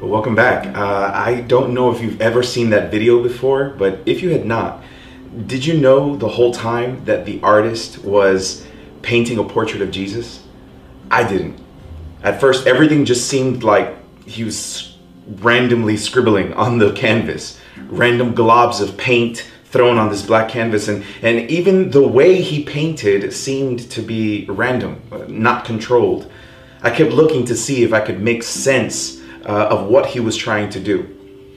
Well, 0.00 0.08
welcome 0.08 0.34
back. 0.34 0.66
Uh, 0.74 1.10
I 1.14 1.42
don't 1.42 1.74
know 1.74 1.92
if 1.92 2.00
you've 2.00 2.22
ever 2.22 2.42
seen 2.42 2.70
that 2.70 2.90
video 2.90 3.22
before, 3.22 3.74
but 3.76 3.98
if 4.06 4.22
you 4.22 4.30
had 4.30 4.46
not, 4.46 4.82
did 5.46 5.66
you 5.66 5.78
know 5.78 6.16
the 6.16 6.26
whole 6.26 6.54
time 6.54 7.04
that 7.04 7.26
the 7.26 7.38
artist 7.42 7.98
was 7.98 8.66
painting 9.02 9.36
a 9.36 9.44
portrait 9.44 9.82
of 9.82 9.90
Jesus? 9.90 10.42
I 11.10 11.28
didn't. 11.28 11.62
At 12.22 12.40
first, 12.40 12.66
everything 12.66 13.04
just 13.04 13.28
seemed 13.28 13.62
like 13.62 13.94
he 14.26 14.42
was 14.42 14.96
randomly 15.26 15.98
scribbling 15.98 16.54
on 16.54 16.78
the 16.78 16.94
canvas, 16.94 17.60
random 17.90 18.34
globs 18.34 18.80
of 18.80 18.96
paint 18.96 19.50
thrown 19.66 19.98
on 19.98 20.08
this 20.08 20.22
black 20.22 20.48
canvas, 20.48 20.88
and, 20.88 21.04
and 21.20 21.50
even 21.50 21.90
the 21.90 22.08
way 22.08 22.40
he 22.40 22.64
painted 22.64 23.30
seemed 23.34 23.90
to 23.90 24.00
be 24.00 24.46
random, 24.48 25.02
not 25.28 25.66
controlled. 25.66 26.32
I 26.82 26.88
kept 26.88 27.12
looking 27.12 27.44
to 27.44 27.54
see 27.54 27.82
if 27.82 27.92
I 27.92 28.00
could 28.00 28.22
make 28.22 28.42
sense 28.42 29.19
uh, 29.44 29.68
of 29.70 29.86
what 29.86 30.06
he 30.06 30.20
was 30.20 30.36
trying 30.36 30.70
to 30.70 30.80
do. 30.80 31.16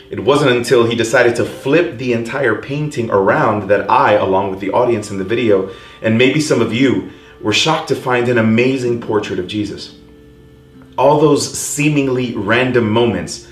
It 0.10 0.20
wasn't 0.20 0.52
until 0.52 0.86
he 0.86 0.96
decided 0.96 1.36
to 1.38 1.46
flip 1.46 1.98
the 1.98 2.14
entire 2.14 2.62
painting 2.62 3.10
around 3.10 3.70
that 3.70 3.90
I, 3.90 4.14
along 4.14 4.52
with 4.52 4.60
the 4.60 4.72
audience 4.72 5.10
in 5.10 5.18
the 5.18 5.24
video, 5.24 5.72
and 6.02 6.18
maybe 6.18 6.40
some 6.40 6.62
of 6.62 6.74
you, 6.74 7.12
were 7.42 7.54
shocked 7.54 7.88
to 7.88 7.96
find 7.96 8.30
an 8.30 8.38
amazing 8.38 9.02
portrait 9.02 9.40
of 9.40 9.48
Jesus. 9.48 9.96
All 10.98 11.20
those 11.20 11.58
seemingly 11.58 12.36
random 12.36 12.90
moments, 12.90 13.48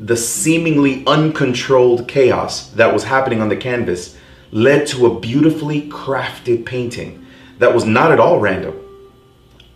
the 0.00 0.16
seemingly 0.16 1.04
uncontrolled 1.06 2.08
chaos 2.08 2.70
that 2.70 2.92
was 2.92 3.04
happening 3.04 3.42
on 3.42 3.50
the 3.50 3.56
canvas, 3.56 4.16
led 4.50 4.86
to 4.86 5.06
a 5.06 5.20
beautifully 5.20 5.88
crafted 5.90 6.64
painting 6.64 7.26
that 7.58 7.74
was 7.74 7.84
not 7.84 8.10
at 8.10 8.20
all 8.20 8.40
random. 8.40 8.74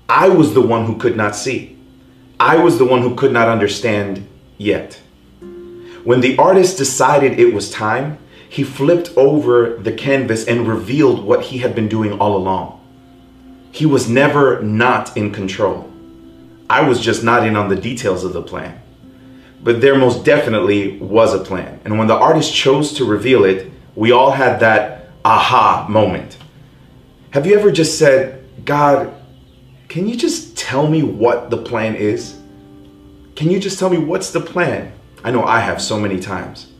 I 0.09 0.29
was 0.29 0.55
the 0.55 0.63
one 0.63 0.87
who 0.87 0.97
could 0.97 1.17
not 1.17 1.37
see. 1.37 1.77
I 2.41 2.57
was 2.57 2.79
the 2.79 2.87
one 2.87 3.03
who 3.03 3.15
could 3.15 3.33
not 3.33 3.49
understand 3.49 4.27
yet. 4.57 4.99
When 6.05 6.23
the 6.23 6.39
artist 6.39 6.79
decided 6.79 7.39
it 7.39 7.53
was 7.53 7.71
time, 7.71 8.17
he 8.49 8.65
flipped 8.65 9.11
over 9.15 9.77
the 9.77 9.93
canvas 9.93 10.47
and 10.47 10.67
revealed 10.67 11.23
what 11.23 11.43
he 11.43 11.59
had 11.59 11.75
been 11.75 11.87
doing 11.87 12.19
all 12.19 12.39
along. 12.39 12.81
He 13.73 13.85
was 13.85 14.09
never 14.09 14.63
not 14.63 15.15
in 15.19 15.33
control. 15.33 15.93
I 16.71 16.81
was 16.81 17.03
just 17.03 17.23
not 17.23 17.47
in 17.47 17.57
on 17.57 17.69
the 17.69 17.77
details 17.77 18.25
of 18.25 18.33
the 18.33 18.43
plan. 18.43 18.81
But 19.63 19.83
there 19.83 19.99
most 19.99 20.25
definitely 20.25 20.99
was 20.99 21.35
a 21.35 21.45
plan. 21.45 21.79
And 21.85 21.99
when 21.99 22.09
the 22.09 22.17
artist 22.17 22.55
chose 22.55 22.95
to 22.95 23.05
reveal 23.05 23.45
it, 23.45 23.71
we 23.95 24.13
all 24.13 24.31
had 24.31 24.61
that 24.61 25.11
aha 25.27 25.87
moment. 25.91 26.39
Have 27.33 27.47
you 27.47 27.59
ever 27.59 27.71
just 27.71 27.99
said, 27.99 28.43
God, 28.65 29.15
can 29.89 30.09
you 30.09 30.17
just 30.17 30.57
tell 30.57 30.89
me 30.89 31.03
what 31.03 31.51
the 31.51 31.59
plan 31.59 31.97
is? 31.97 32.40
Can 33.41 33.51
you 33.51 33.59
just 33.59 33.79
tell 33.79 33.89
me 33.89 33.97
what's 33.97 34.33
the 34.33 34.41
plan? 34.43 34.93
I 35.25 35.31
know 35.31 35.43
I 35.43 35.61
have 35.61 35.81
so 35.81 35.99
many 35.99 36.21
times. 36.21 36.71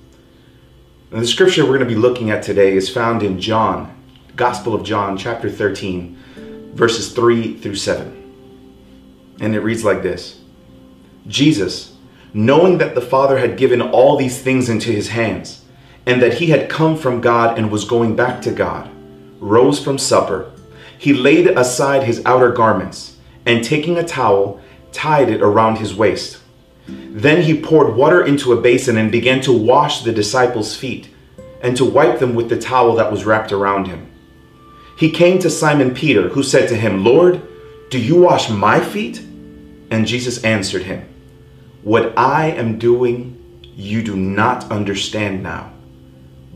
And 1.11 1.23
the 1.23 1.27
scripture 1.27 1.63
we're 1.63 1.79
going 1.79 1.89
to 1.89 1.95
be 1.95 1.95
looking 1.95 2.31
at 2.31 2.43
today 2.43 2.75
is 2.77 2.91
found 2.91 3.23
in 3.23 3.41
John, 3.41 3.97
Gospel 4.37 4.75
of 4.75 4.85
John, 4.85 5.17
chapter 5.17 5.49
13, 5.49 6.73
verses 6.75 7.15
3 7.15 7.57
through 7.57 7.77
7. 7.77 9.39
And 9.41 9.55
it 9.55 9.61
reads 9.61 9.87
like 9.87 10.03
this 10.03 10.39
Jesus, 11.27 11.97
knowing 12.35 12.77
that 12.77 12.95
the 12.95 13.01
Father 13.01 13.39
had 13.39 13.57
given 13.57 13.81
all 13.81 14.19
these 14.19 14.43
things 14.43 14.69
into 14.69 14.93
his 14.93 15.09
hands, 15.09 15.65
and 16.05 16.21
that 16.21 16.35
he 16.35 16.49
had 16.49 16.69
come 16.69 16.95
from 16.95 17.23
God 17.23 17.57
and 17.57 17.71
was 17.71 17.87
going 17.87 18.17
back 18.17 18.43
to 18.43 18.51
God, 18.51 18.91
rose 19.41 19.83
from 19.83 19.97
supper 19.97 20.53
he 20.99 21.15
laid 21.15 21.47
aside 21.47 22.03
his 22.03 22.21
outer 22.27 22.53
garments, 22.53 23.17
and 23.47 23.65
taking 23.65 23.97
a 23.97 24.05
towel, 24.07 24.61
tied 24.93 25.31
it 25.31 25.41
around 25.41 25.79
his 25.79 25.95
waist. 25.95 26.37
Then 27.13 27.43
he 27.43 27.61
poured 27.61 27.97
water 27.97 28.25
into 28.25 28.53
a 28.53 28.61
basin 28.61 28.97
and 28.97 29.11
began 29.11 29.41
to 29.43 29.53
wash 29.53 30.03
the 30.03 30.13
disciples' 30.13 30.77
feet, 30.77 31.09
and 31.63 31.77
to 31.77 31.85
wipe 31.85 32.19
them 32.19 32.35
with 32.35 32.49
the 32.49 32.59
towel 32.59 32.95
that 32.97 33.11
was 33.11 33.25
wrapped 33.25 33.53
around 33.53 33.87
him. 33.87 34.11
He 34.97 35.11
came 35.11 35.39
to 35.41 35.51
Simon 35.51 35.95
Peter, 35.95 36.29
who 36.29 36.43
said 36.43 36.69
to 36.69 36.77
him, 36.77 37.05
Lord, 37.05 37.43
do 37.91 37.99
you 37.99 38.21
wash 38.21 38.49
my 38.49 38.81
feet? 38.81 39.19
And 39.91 40.07
Jesus 40.07 40.45
answered 40.45 40.83
him, 40.83 41.09
What 41.83 42.17
I 42.17 42.51
am 42.51 42.79
doing, 42.79 43.37
you 43.75 44.03
do 44.03 44.15
not 44.17 44.71
understand 44.71 45.43
now, 45.43 45.73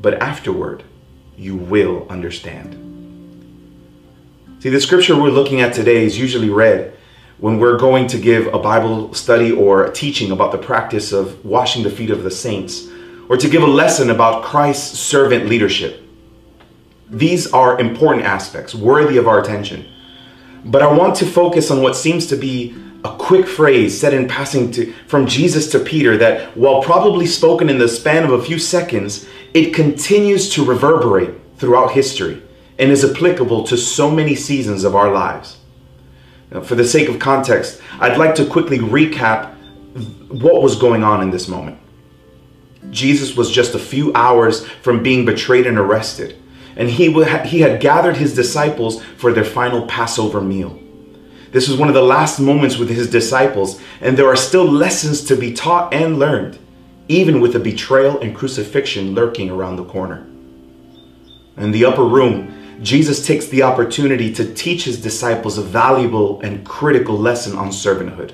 but 0.00 0.22
afterward 0.22 0.84
you 1.36 1.56
will 1.56 2.06
understand. 2.08 2.80
See, 4.60 4.70
the 4.70 4.80
scripture 4.80 5.20
we're 5.20 5.30
looking 5.30 5.60
at 5.60 5.74
today 5.74 6.04
is 6.04 6.18
usually 6.18 6.48
read 6.48 6.96
when 7.38 7.58
we're 7.58 7.78
going 7.78 8.06
to 8.06 8.18
give 8.18 8.46
a 8.52 8.58
Bible 8.58 9.12
study 9.12 9.50
or 9.50 9.84
a 9.84 9.92
teaching 9.92 10.30
about 10.30 10.52
the 10.52 10.58
practice 10.58 11.12
of 11.12 11.44
washing 11.44 11.82
the 11.82 11.90
feet 11.90 12.10
of 12.10 12.22
the 12.22 12.30
saints, 12.30 12.88
or 13.28 13.36
to 13.36 13.48
give 13.48 13.62
a 13.62 13.66
lesson 13.66 14.10
about 14.10 14.44
Christ's 14.44 14.98
servant 14.98 15.46
leadership. 15.46 16.02
These 17.10 17.52
are 17.52 17.80
important 17.80 18.24
aspects, 18.24 18.74
worthy 18.74 19.16
of 19.16 19.28
our 19.28 19.40
attention. 19.40 19.86
But 20.64 20.82
I 20.82 20.92
want 20.92 21.16
to 21.16 21.26
focus 21.26 21.70
on 21.70 21.82
what 21.82 21.96
seems 21.96 22.26
to 22.28 22.36
be 22.36 22.74
a 23.04 23.14
quick 23.16 23.46
phrase 23.46 23.98
said 23.98 24.14
in 24.14 24.26
passing 24.26 24.70
to, 24.72 24.92
from 25.06 25.26
Jesus 25.26 25.70
to 25.72 25.78
Peter 25.78 26.16
that, 26.16 26.56
while 26.56 26.82
probably 26.82 27.26
spoken 27.26 27.68
in 27.68 27.78
the 27.78 27.88
span 27.88 28.24
of 28.24 28.32
a 28.32 28.42
few 28.42 28.58
seconds, 28.58 29.26
it 29.52 29.74
continues 29.74 30.48
to 30.50 30.64
reverberate 30.64 31.34
throughout 31.56 31.92
history 31.92 32.42
and 32.78 32.90
is 32.90 33.04
applicable 33.04 33.64
to 33.64 33.76
so 33.76 34.10
many 34.10 34.34
seasons 34.34 34.84
of 34.84 34.96
our 34.96 35.12
lives. 35.12 35.58
Now, 36.54 36.60
for 36.60 36.76
the 36.76 36.84
sake 36.84 37.08
of 37.08 37.18
context, 37.18 37.82
I'd 37.98 38.16
like 38.16 38.36
to 38.36 38.46
quickly 38.46 38.78
recap 38.78 39.52
what 40.28 40.62
was 40.62 40.76
going 40.76 41.02
on 41.02 41.20
in 41.20 41.30
this 41.30 41.48
moment. 41.48 41.78
Jesus 42.90 43.36
was 43.36 43.50
just 43.50 43.74
a 43.74 43.78
few 43.78 44.12
hours 44.14 44.64
from 44.82 45.02
being 45.02 45.24
betrayed 45.24 45.66
and 45.66 45.76
arrested, 45.76 46.40
and 46.76 46.88
he, 46.88 47.12
he 47.44 47.60
had 47.60 47.80
gathered 47.80 48.16
his 48.16 48.36
disciples 48.36 49.02
for 49.16 49.32
their 49.32 49.44
final 49.44 49.86
Passover 49.88 50.40
meal. 50.40 50.78
This 51.50 51.68
was 51.68 51.76
one 51.76 51.88
of 51.88 51.94
the 51.94 52.02
last 52.02 52.38
moments 52.38 52.78
with 52.78 52.88
his 52.88 53.10
disciples, 53.10 53.80
and 54.00 54.16
there 54.16 54.28
are 54.28 54.36
still 54.36 54.64
lessons 54.64 55.24
to 55.24 55.36
be 55.36 55.52
taught 55.52 55.92
and 55.92 56.20
learned, 56.20 56.58
even 57.08 57.40
with 57.40 57.52
the 57.52 57.58
betrayal 57.58 58.20
and 58.20 58.34
crucifixion 58.34 59.12
lurking 59.12 59.50
around 59.50 59.76
the 59.76 59.84
corner. 59.84 60.24
In 61.56 61.72
the 61.72 61.84
upper 61.84 62.04
room, 62.04 62.63
Jesus 62.80 63.26
takes 63.26 63.46
the 63.46 63.62
opportunity 63.62 64.32
to 64.34 64.54
teach 64.54 64.84
his 64.84 65.00
disciples 65.00 65.58
a 65.58 65.62
valuable 65.62 66.40
and 66.40 66.66
critical 66.66 67.16
lesson 67.16 67.56
on 67.56 67.68
servanthood. 67.68 68.32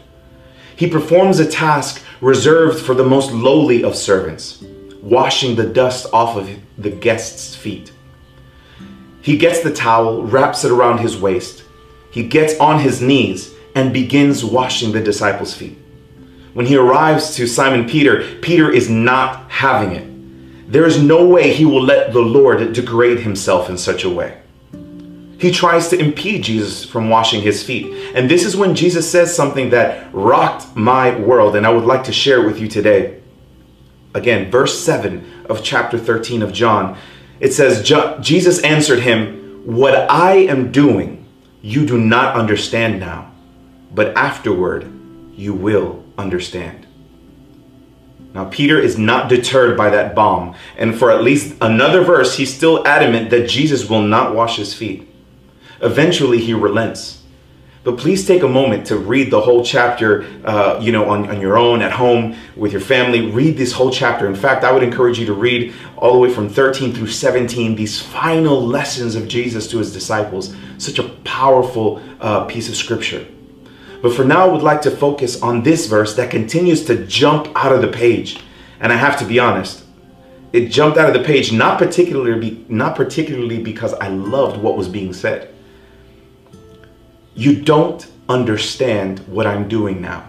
He 0.77 0.89
performs 0.89 1.39
a 1.39 1.51
task 1.51 2.03
reserved 2.21 2.85
for 2.85 2.95
the 2.95 3.05
most 3.05 3.33
lowly 3.33 3.85
of 3.85 3.97
servants, 3.97 4.65
washing 5.03 5.57
the 5.57 5.67
dust 5.67 6.07
off 6.13 6.37
of 6.37 6.49
the 6.79 6.91
guests' 6.91 7.55
feet. 7.55 7.93
He 9.23 9.37
gets 9.37 9.61
the 9.61 9.73
towel, 9.73 10.23
wraps 10.23 10.65
it 10.65 10.71
around 10.71 10.99
his 10.99 11.19
waist. 11.19 11.65
He 12.11 12.27
gets 12.27 12.59
on 12.59 12.81
his 12.81 13.03
knees 13.03 13.55
and 13.75 13.93
begins 13.93 14.45
washing 14.45 14.93
the 14.93 15.03
disciples' 15.03 15.55
feet. 15.55 15.79
When 16.55 16.67
he 16.67 16.77
arrives 16.77 17.37
to 17.37 17.47
Simon 17.47 17.89
Peter, 17.89 18.39
Peter 18.41 18.71
is 18.71 18.91
not 18.91 19.51
having 19.51 19.93
it. 19.93 20.10
There 20.71 20.87
is 20.87 21.03
no 21.03 21.27
way 21.27 21.53
he 21.53 21.65
will 21.65 21.83
let 21.83 22.13
the 22.13 22.21
Lord 22.21 22.73
degrade 22.73 23.19
himself 23.19 23.69
in 23.69 23.77
such 23.77 24.05
a 24.05 24.09
way. 24.09 24.39
He 25.37 25.51
tries 25.51 25.89
to 25.89 25.99
impede 25.99 26.45
Jesus 26.45 26.85
from 26.85 27.09
washing 27.09 27.43
his 27.43 27.61
feet. 27.61 27.93
And 28.15 28.31
this 28.31 28.45
is 28.45 28.57
when 28.57 28.77
Jesus 28.77 29.11
says 29.11 29.35
something 29.35 29.71
that 29.71 30.15
rocked 30.15 30.77
my 30.77 31.19
world, 31.19 31.57
and 31.57 31.67
I 31.67 31.71
would 31.71 31.87
like 31.87 32.05
to 32.05 32.13
share 32.13 32.41
it 32.41 32.47
with 32.47 32.61
you 32.61 32.69
today. 32.69 33.21
Again, 34.15 34.49
verse 34.49 34.79
7 34.79 35.47
of 35.49 35.65
chapter 35.65 35.99
13 35.99 36.41
of 36.41 36.53
John. 36.53 36.97
It 37.41 37.53
says, 37.53 37.83
Jesus 38.21 38.63
answered 38.63 39.01
him, 39.01 39.63
What 39.65 40.09
I 40.09 40.35
am 40.35 40.71
doing, 40.71 41.27
you 41.63 41.85
do 41.85 41.99
not 41.99 42.37
understand 42.37 43.01
now, 43.01 43.33
but 43.93 44.17
afterward 44.17 44.89
you 45.35 45.53
will 45.53 46.05
understand. 46.17 46.87
Now, 48.33 48.45
Peter 48.45 48.79
is 48.79 48.97
not 48.97 49.29
deterred 49.29 49.77
by 49.77 49.91
that 49.91 50.15
bomb, 50.15 50.55
and 50.77 50.97
for 50.97 51.11
at 51.11 51.25
least 51.25 51.57
another 51.61 52.03
verse, 52.03 52.37
he's 52.37 52.55
still 52.55 52.87
adamant 52.87 53.31
that 53.31 53.49
Jesus 53.49 53.89
will 53.91 54.03
not 54.03 54.35
wash 54.35 54.57
his 54.57 54.73
feet. 54.73 55.09
Eventually, 55.81 56.39
he 56.39 56.55
relents. 56.55 57.23
But 57.83 57.97
please 57.97 58.27
take 58.27 58.43
a 58.43 58.49
moment 58.49 58.87
to 58.89 58.99
read 58.99 59.31
the 59.31 59.41
whole 59.41 59.65
chapter, 59.65 60.27
uh, 60.45 60.79
you 60.83 60.93
know, 60.93 61.09
on, 61.09 61.29
on 61.31 61.41
your 61.41 61.57
own, 61.57 61.81
at 61.81 61.93
home, 61.93 62.37
with 62.55 62.73
your 62.73 62.81
family. 62.81 63.31
Read 63.31 63.57
this 63.57 63.73
whole 63.73 63.91
chapter. 63.91 64.29
In 64.29 64.35
fact, 64.37 64.65
I 64.65 64.73
would 64.73 64.83
encourage 64.83 65.19
you 65.19 65.25
to 65.27 65.33
read 65.33 65.75
all 65.97 66.13
the 66.13 66.19
way 66.19 66.31
from 66.31 66.51
13 66.51 66.93
through 66.93 67.09
17, 67.09 67.75
these 67.75 68.01
final 68.01 68.65
lessons 68.65 69.15
of 69.15 69.29
Jesus 69.29 69.67
to 69.69 69.79
his 69.79 69.95
disciples. 69.95 70.55
Such 70.77 70.99
a 70.99 71.09
powerful 71.25 72.03
uh, 72.21 72.45
piece 72.45 72.69
of 72.69 72.77
scripture. 72.77 73.27
But 74.03 74.15
for 74.15 74.25
now, 74.25 74.47
I 74.47 74.53
would 74.53 74.63
like 74.63 74.83
to 74.83 74.91
focus 74.91 75.43
on 75.43 75.63
this 75.63 75.87
verse 75.87 76.15
that 76.17 76.31
continues 76.31 76.85
to 76.87 77.07
jump 77.07 77.49
out 77.55 77.73
of 77.73 77.83
the 77.83 77.89
page. 77.89 78.39
And 78.81 78.93
I 78.93 78.97
have 78.97 79.19
to 79.19 79.25
be 79.27 79.39
honest, 79.39 79.85
it 80.53 80.69
jumped 80.69 80.99
out 80.99 81.09
of 81.09 81.15
the 81.15 81.23
page 81.23 81.53
not 81.53 81.79
particularly 81.79 82.65
not 82.69 82.97
particularly 82.97 83.63
because 83.63 83.95
I 83.95 84.09
loved 84.09 84.57
what 84.61 84.77
was 84.77 84.89
being 84.89 85.13
said. 85.13 85.55
You 87.35 87.63
don't 87.63 88.07
understand 88.29 89.21
what 89.21 89.47
I'm 89.47 89.69
doing 89.69 90.01
now. 90.01 90.27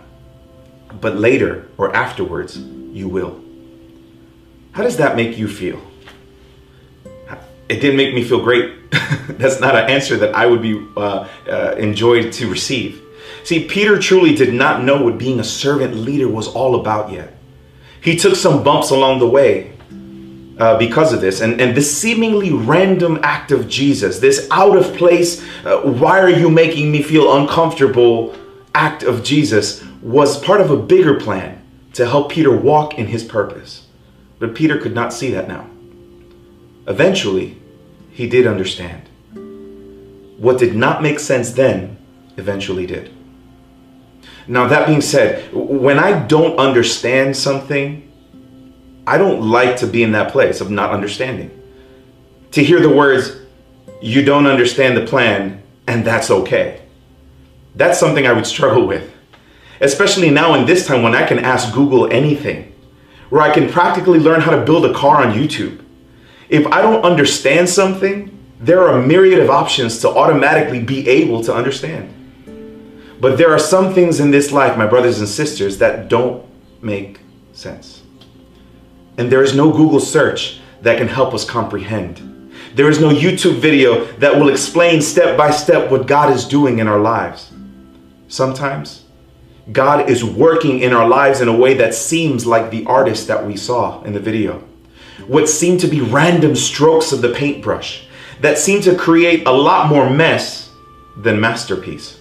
but 0.99 1.15
later 1.17 1.67
or 1.77 1.95
afterwards 1.95 2.57
you 2.57 3.07
will. 3.07 3.39
How 4.73 4.83
does 4.83 4.97
that 4.97 5.15
make 5.15 5.37
you 5.37 5.47
feel? 5.47 5.81
It 7.69 7.79
didn't 7.79 7.95
make 7.95 8.13
me 8.13 8.23
feel 8.23 8.43
great. 8.43 8.91
That's 9.39 9.61
not 9.61 9.75
an 9.75 9.89
answer 9.89 10.17
that 10.17 10.35
I 10.35 10.45
would 10.45 10.61
be 10.61 10.85
uh, 10.97 11.27
uh, 11.47 11.75
enjoyed 11.77 12.33
to 12.33 12.49
receive. 12.49 13.01
See, 13.43 13.65
Peter 13.65 13.99
truly 13.99 14.35
did 14.35 14.53
not 14.53 14.83
know 14.83 15.03
what 15.03 15.17
being 15.17 15.39
a 15.39 15.43
servant 15.43 15.95
leader 15.95 16.27
was 16.27 16.47
all 16.47 16.79
about 16.79 17.11
yet. 17.11 17.35
He 18.01 18.15
took 18.15 18.35
some 18.35 18.63
bumps 18.63 18.89
along 18.89 19.19
the 19.19 19.27
way 19.27 19.73
uh, 20.57 20.77
because 20.77 21.13
of 21.13 21.21
this. 21.21 21.41
And, 21.41 21.59
and 21.59 21.75
this 21.75 21.95
seemingly 21.95 22.51
random 22.51 23.19
act 23.23 23.51
of 23.51 23.67
Jesus, 23.67 24.19
this 24.19 24.47
out 24.51 24.77
of 24.77 24.95
place, 24.95 25.43
uh, 25.65 25.81
why 25.81 26.19
are 26.19 26.29
you 26.29 26.49
making 26.49 26.91
me 26.91 27.01
feel 27.01 27.35
uncomfortable 27.35 28.35
act 28.73 29.03
of 29.03 29.23
Jesus, 29.23 29.83
was 30.01 30.39
part 30.39 30.61
of 30.61 30.71
a 30.71 30.77
bigger 30.77 31.19
plan 31.19 31.61
to 31.93 32.07
help 32.07 32.31
Peter 32.31 32.55
walk 32.55 32.97
in 32.97 33.07
his 33.07 33.23
purpose. 33.23 33.87
But 34.39 34.55
Peter 34.55 34.77
could 34.77 34.95
not 34.95 35.13
see 35.13 35.31
that 35.31 35.47
now. 35.47 35.69
Eventually, 36.87 37.57
he 38.11 38.27
did 38.27 38.47
understand. 38.47 39.09
What 40.37 40.57
did 40.57 40.75
not 40.75 41.03
make 41.03 41.19
sense 41.19 41.51
then, 41.51 41.97
eventually 42.37 42.85
did. 42.85 43.13
Now, 44.47 44.67
that 44.67 44.87
being 44.87 45.01
said, 45.01 45.53
when 45.53 45.99
I 45.99 46.25
don't 46.25 46.57
understand 46.57 47.37
something, 47.37 48.11
I 49.05 49.17
don't 49.17 49.49
like 49.49 49.77
to 49.77 49.87
be 49.87 50.03
in 50.03 50.11
that 50.13 50.31
place 50.31 50.61
of 50.61 50.69
not 50.71 50.91
understanding. 50.91 51.51
To 52.51 52.63
hear 52.63 52.79
the 52.79 52.89
words, 52.89 53.37
you 54.01 54.23
don't 54.23 54.47
understand 54.47 54.97
the 54.97 55.05
plan, 55.05 55.61
and 55.87 56.05
that's 56.05 56.31
okay. 56.31 56.81
That's 57.75 57.99
something 57.99 58.27
I 58.27 58.33
would 58.33 58.45
struggle 58.45 58.85
with. 58.85 59.11
Especially 59.79 60.29
now 60.29 60.53
in 60.55 60.65
this 60.65 60.85
time 60.85 61.01
when 61.01 61.15
I 61.15 61.25
can 61.25 61.39
ask 61.39 61.73
Google 61.73 62.11
anything, 62.11 62.73
where 63.29 63.41
I 63.41 63.53
can 63.53 63.69
practically 63.69 64.19
learn 64.19 64.41
how 64.41 64.51
to 64.51 64.65
build 64.65 64.85
a 64.85 64.93
car 64.93 65.25
on 65.25 65.33
YouTube. 65.33 65.83
If 66.49 66.67
I 66.67 66.81
don't 66.81 67.03
understand 67.03 67.69
something, 67.69 68.37
there 68.59 68.81
are 68.81 68.99
a 68.99 69.07
myriad 69.07 69.39
of 69.39 69.49
options 69.49 69.99
to 69.99 70.09
automatically 70.09 70.83
be 70.83 71.07
able 71.07 71.43
to 71.43 71.53
understand. 71.53 72.13
But 73.21 73.37
there 73.37 73.51
are 73.51 73.59
some 73.59 73.93
things 73.93 74.19
in 74.19 74.31
this 74.31 74.51
life, 74.51 74.75
my 74.75 74.87
brothers 74.87 75.19
and 75.19 75.29
sisters, 75.29 75.77
that 75.77 76.09
don't 76.09 76.43
make 76.81 77.19
sense. 77.53 78.01
And 79.19 79.31
there 79.31 79.43
is 79.43 79.55
no 79.55 79.71
Google 79.71 79.99
search 79.99 80.59
that 80.81 80.97
can 80.97 81.07
help 81.07 81.31
us 81.31 81.45
comprehend. 81.45 82.51
There 82.73 82.89
is 82.89 82.99
no 82.99 83.09
YouTube 83.09 83.59
video 83.59 84.05
that 84.13 84.35
will 84.35 84.49
explain 84.49 85.01
step 85.01 85.37
by 85.37 85.51
step 85.51 85.91
what 85.91 86.07
God 86.07 86.33
is 86.33 86.45
doing 86.45 86.79
in 86.79 86.87
our 86.87 86.99
lives. 86.99 87.51
Sometimes 88.27 89.03
God 89.71 90.09
is 90.09 90.23
working 90.23 90.79
in 90.79 90.91
our 90.91 91.07
lives 91.07 91.41
in 91.41 91.47
a 91.47 91.55
way 91.55 91.75
that 91.75 91.93
seems 91.93 92.47
like 92.47 92.71
the 92.71 92.85
artist 92.87 93.27
that 93.27 93.45
we 93.45 93.55
saw 93.55 94.01
in 94.01 94.13
the 94.13 94.19
video. 94.19 94.63
What 95.27 95.47
seem 95.47 95.77
to 95.77 95.87
be 95.87 96.01
random 96.01 96.55
strokes 96.55 97.11
of 97.11 97.21
the 97.21 97.33
paintbrush 97.33 98.07
that 98.39 98.57
seem 98.57 98.81
to 98.81 98.95
create 98.95 99.45
a 99.45 99.51
lot 99.51 99.89
more 99.89 100.09
mess 100.09 100.71
than 101.17 101.39
masterpiece. 101.39 102.20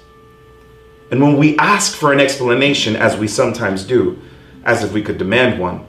And 1.10 1.20
when 1.20 1.36
we 1.36 1.58
ask 1.58 1.96
for 1.96 2.12
an 2.12 2.20
explanation, 2.20 2.96
as 2.96 3.16
we 3.16 3.26
sometimes 3.26 3.84
do, 3.84 4.20
as 4.64 4.84
if 4.84 4.92
we 4.92 5.02
could 5.02 5.18
demand 5.18 5.58
one, 5.60 5.84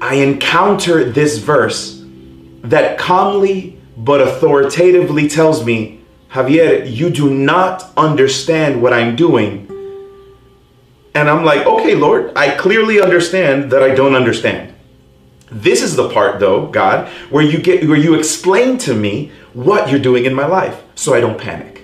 I 0.00 0.16
encounter 0.16 1.04
this 1.04 1.38
verse 1.38 2.04
that 2.62 2.98
calmly 2.98 3.78
but 3.96 4.20
authoritatively 4.20 5.28
tells 5.28 5.64
me, 5.64 6.00
Javier, 6.30 6.90
you 6.90 7.10
do 7.10 7.32
not 7.32 7.90
understand 7.96 8.80
what 8.82 8.92
I'm 8.92 9.16
doing. 9.16 9.66
And 11.14 11.28
I'm 11.28 11.44
like, 11.44 11.66
okay, 11.66 11.94
Lord, 11.94 12.32
I 12.36 12.56
clearly 12.56 13.00
understand 13.00 13.72
that 13.72 13.82
I 13.82 13.94
don't 13.94 14.14
understand. 14.14 14.74
This 15.50 15.82
is 15.82 15.96
the 15.96 16.08
part 16.10 16.38
though, 16.38 16.66
God, 16.68 17.08
where 17.30 17.42
you 17.42 17.58
get 17.58 17.88
where 17.88 17.98
you 17.98 18.14
explain 18.14 18.78
to 18.78 18.94
me 18.94 19.32
what 19.52 19.90
you're 19.90 19.98
doing 19.98 20.24
in 20.24 20.34
my 20.34 20.46
life 20.46 20.82
so 20.94 21.12
I 21.12 21.20
don't 21.20 21.38
panic. 21.38 21.79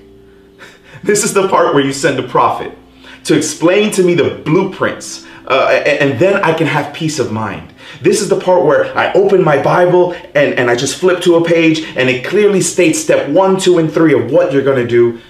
This 1.07 1.23
is 1.23 1.33
the 1.33 1.47
part 1.49 1.73
where 1.73 1.85
you 1.85 1.93
send 1.93 2.19
a 2.19 2.27
prophet 2.27 2.77
to 3.25 3.37
explain 3.37 3.93
to 3.93 4.03
me 4.03 4.15
the 4.15 4.43
blueprints, 4.45 5.25
uh, 5.47 5.69
and, 5.87 6.11
and 6.11 6.19
then 6.19 6.43
I 6.43 6.53
can 6.53 6.67
have 6.67 6.93
peace 6.93 7.21
of 7.21 7.31
mind. 7.31 7.73
This 8.03 8.21
is 8.21 8.29
the 8.29 8.41
part 8.41 8.65
where 8.65 8.97
I 8.99 9.13
open 9.13 9.45
my 9.45 9.63
Bible 9.63 10.13
and, 10.35 10.55
and 10.55 10.69
I 10.69 10.75
just 10.75 10.99
flip 10.99 11.23
to 11.23 11.37
a 11.37 11.45
page 11.45 11.83
and 11.97 12.11
it 12.11 12.25
clearly 12.25 12.61
states 12.61 12.99
step 12.99 13.29
one, 13.31 13.59
two, 13.59 13.79
and 13.79 13.91
three 13.91 14.15
of 14.15 14.33
what 14.33 14.53
you're 14.53 14.65
going 14.65 14.83
to 14.83 14.87
do 14.87 15.21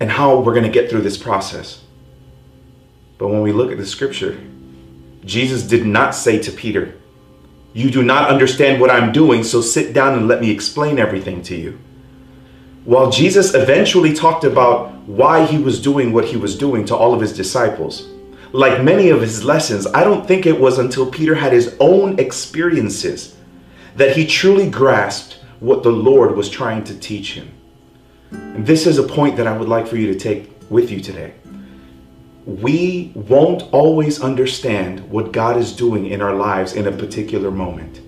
and 0.00 0.10
how 0.10 0.40
we're 0.40 0.54
going 0.54 0.64
to 0.64 0.70
get 0.70 0.88
through 0.88 1.02
this 1.02 1.18
process. 1.18 1.82
But 3.18 3.28
when 3.28 3.42
we 3.42 3.52
look 3.52 3.70
at 3.70 3.78
the 3.78 3.86
scripture, 3.86 4.40
Jesus 5.24 5.62
did 5.62 5.86
not 5.86 6.14
say 6.14 6.38
to 6.40 6.50
Peter, 6.50 6.94
You 7.74 7.90
do 7.90 8.02
not 8.02 8.30
understand 8.30 8.80
what 8.80 8.90
I'm 8.90 9.12
doing, 9.12 9.44
so 9.44 9.60
sit 9.60 9.92
down 9.92 10.18
and 10.18 10.26
let 10.26 10.40
me 10.40 10.50
explain 10.50 10.98
everything 10.98 11.42
to 11.42 11.54
you. 11.54 11.78
While 12.84 13.10
Jesus 13.10 13.54
eventually 13.54 14.12
talked 14.12 14.42
about 14.42 14.92
why 15.06 15.46
he 15.46 15.58
was 15.58 15.80
doing 15.80 16.12
what 16.12 16.24
he 16.24 16.36
was 16.36 16.58
doing 16.58 16.84
to 16.86 16.96
all 16.96 17.14
of 17.14 17.20
his 17.20 17.32
disciples, 17.32 18.08
like 18.52 18.82
many 18.82 19.08
of 19.10 19.20
his 19.20 19.44
lessons, 19.44 19.86
I 19.86 20.02
don't 20.02 20.26
think 20.26 20.46
it 20.46 20.60
was 20.60 20.78
until 20.78 21.10
Peter 21.10 21.34
had 21.34 21.52
his 21.52 21.76
own 21.78 22.18
experiences 22.18 23.36
that 23.96 24.16
he 24.16 24.26
truly 24.26 24.68
grasped 24.68 25.38
what 25.60 25.84
the 25.84 25.92
Lord 25.92 26.36
was 26.36 26.50
trying 26.50 26.82
to 26.84 26.98
teach 26.98 27.34
him. 27.34 27.52
And 28.32 28.66
this 28.66 28.86
is 28.86 28.98
a 28.98 29.04
point 29.04 29.36
that 29.36 29.46
I 29.46 29.56
would 29.56 29.68
like 29.68 29.86
for 29.86 29.96
you 29.96 30.12
to 30.12 30.18
take 30.18 30.50
with 30.68 30.90
you 30.90 31.00
today. 31.00 31.34
We 32.44 33.12
won't 33.14 33.62
always 33.72 34.20
understand 34.20 35.08
what 35.08 35.30
God 35.30 35.56
is 35.56 35.76
doing 35.76 36.06
in 36.06 36.20
our 36.20 36.34
lives 36.34 36.72
in 36.72 36.88
a 36.88 36.92
particular 36.92 37.52
moment. 37.52 38.00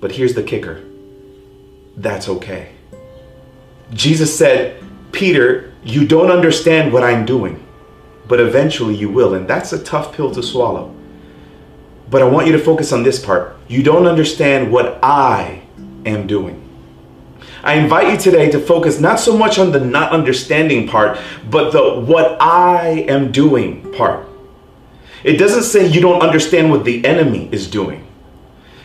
But 0.00 0.12
here's 0.12 0.34
the 0.34 0.42
kicker 0.42 0.82
that's 1.98 2.26
okay. 2.26 2.70
Jesus 3.94 4.36
said, 4.36 4.82
Peter, 5.12 5.72
you 5.84 6.06
don't 6.06 6.30
understand 6.30 6.92
what 6.92 7.02
I'm 7.02 7.26
doing, 7.26 7.64
but 8.26 8.40
eventually 8.40 8.94
you 8.94 9.10
will. 9.10 9.34
And 9.34 9.46
that's 9.46 9.72
a 9.72 9.82
tough 9.82 10.14
pill 10.14 10.32
to 10.34 10.42
swallow. 10.42 10.94
But 12.10 12.22
I 12.22 12.28
want 12.28 12.46
you 12.46 12.52
to 12.52 12.58
focus 12.58 12.92
on 12.92 13.02
this 13.02 13.22
part. 13.24 13.56
You 13.68 13.82
don't 13.82 14.06
understand 14.06 14.72
what 14.72 14.98
I 15.02 15.62
am 16.06 16.26
doing. 16.26 16.58
I 17.62 17.74
invite 17.74 18.10
you 18.10 18.18
today 18.18 18.50
to 18.50 18.58
focus 18.58 18.98
not 18.98 19.20
so 19.20 19.36
much 19.36 19.58
on 19.58 19.70
the 19.70 19.80
not 19.80 20.10
understanding 20.12 20.88
part, 20.88 21.18
but 21.48 21.70
the 21.70 22.00
what 22.00 22.40
I 22.40 23.04
am 23.08 23.30
doing 23.30 23.92
part. 23.92 24.28
It 25.22 25.36
doesn't 25.36 25.62
say 25.62 25.86
you 25.86 26.00
don't 26.00 26.20
understand 26.20 26.70
what 26.70 26.84
the 26.84 27.04
enemy 27.04 27.48
is 27.52 27.70
doing. 27.70 28.06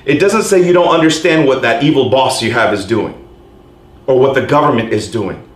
It 0.05 0.19
doesn't 0.19 0.43
say 0.43 0.65
you 0.65 0.73
don't 0.73 0.93
understand 0.93 1.47
what 1.47 1.63
that 1.63 1.83
evil 1.83 2.09
boss 2.09 2.41
you 2.43 2.51
have 2.51 2.73
is 2.73 2.85
doing 2.85 3.26
or 4.07 4.19
what 4.19 4.33
the 4.33 4.45
government 4.45 4.91
is 4.91 5.11
doing. 5.11 5.47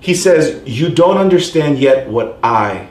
He 0.00 0.14
says, 0.14 0.62
You 0.66 0.88
don't 0.88 1.18
understand 1.18 1.78
yet 1.78 2.08
what 2.08 2.38
I 2.42 2.88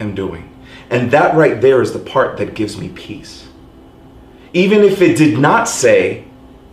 am 0.00 0.14
doing. 0.14 0.52
And 0.88 1.10
that 1.10 1.34
right 1.34 1.60
there 1.60 1.82
is 1.82 1.92
the 1.92 1.98
part 1.98 2.38
that 2.38 2.54
gives 2.54 2.78
me 2.78 2.88
peace. 2.88 3.48
Even 4.52 4.82
if 4.82 5.02
it 5.02 5.18
did 5.18 5.38
not 5.38 5.68
say 5.68 6.24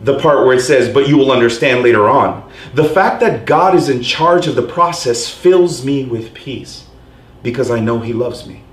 the 0.01 0.19
part 0.19 0.45
where 0.45 0.55
it 0.55 0.61
says, 0.61 0.93
But 0.93 1.09
you 1.09 1.17
will 1.17 1.31
understand 1.31 1.83
later 1.83 2.07
on, 2.07 2.49
the 2.73 2.85
fact 2.85 3.19
that 3.19 3.45
God 3.45 3.75
is 3.75 3.89
in 3.89 4.01
charge 4.01 4.47
of 4.47 4.55
the 4.55 4.61
process 4.61 5.29
fills 5.29 5.83
me 5.83 6.05
with 6.05 6.33
peace 6.33 6.85
because 7.41 7.69
I 7.69 7.79
know 7.79 7.99
He 7.99 8.13
loves 8.13 8.47
me. 8.47 8.63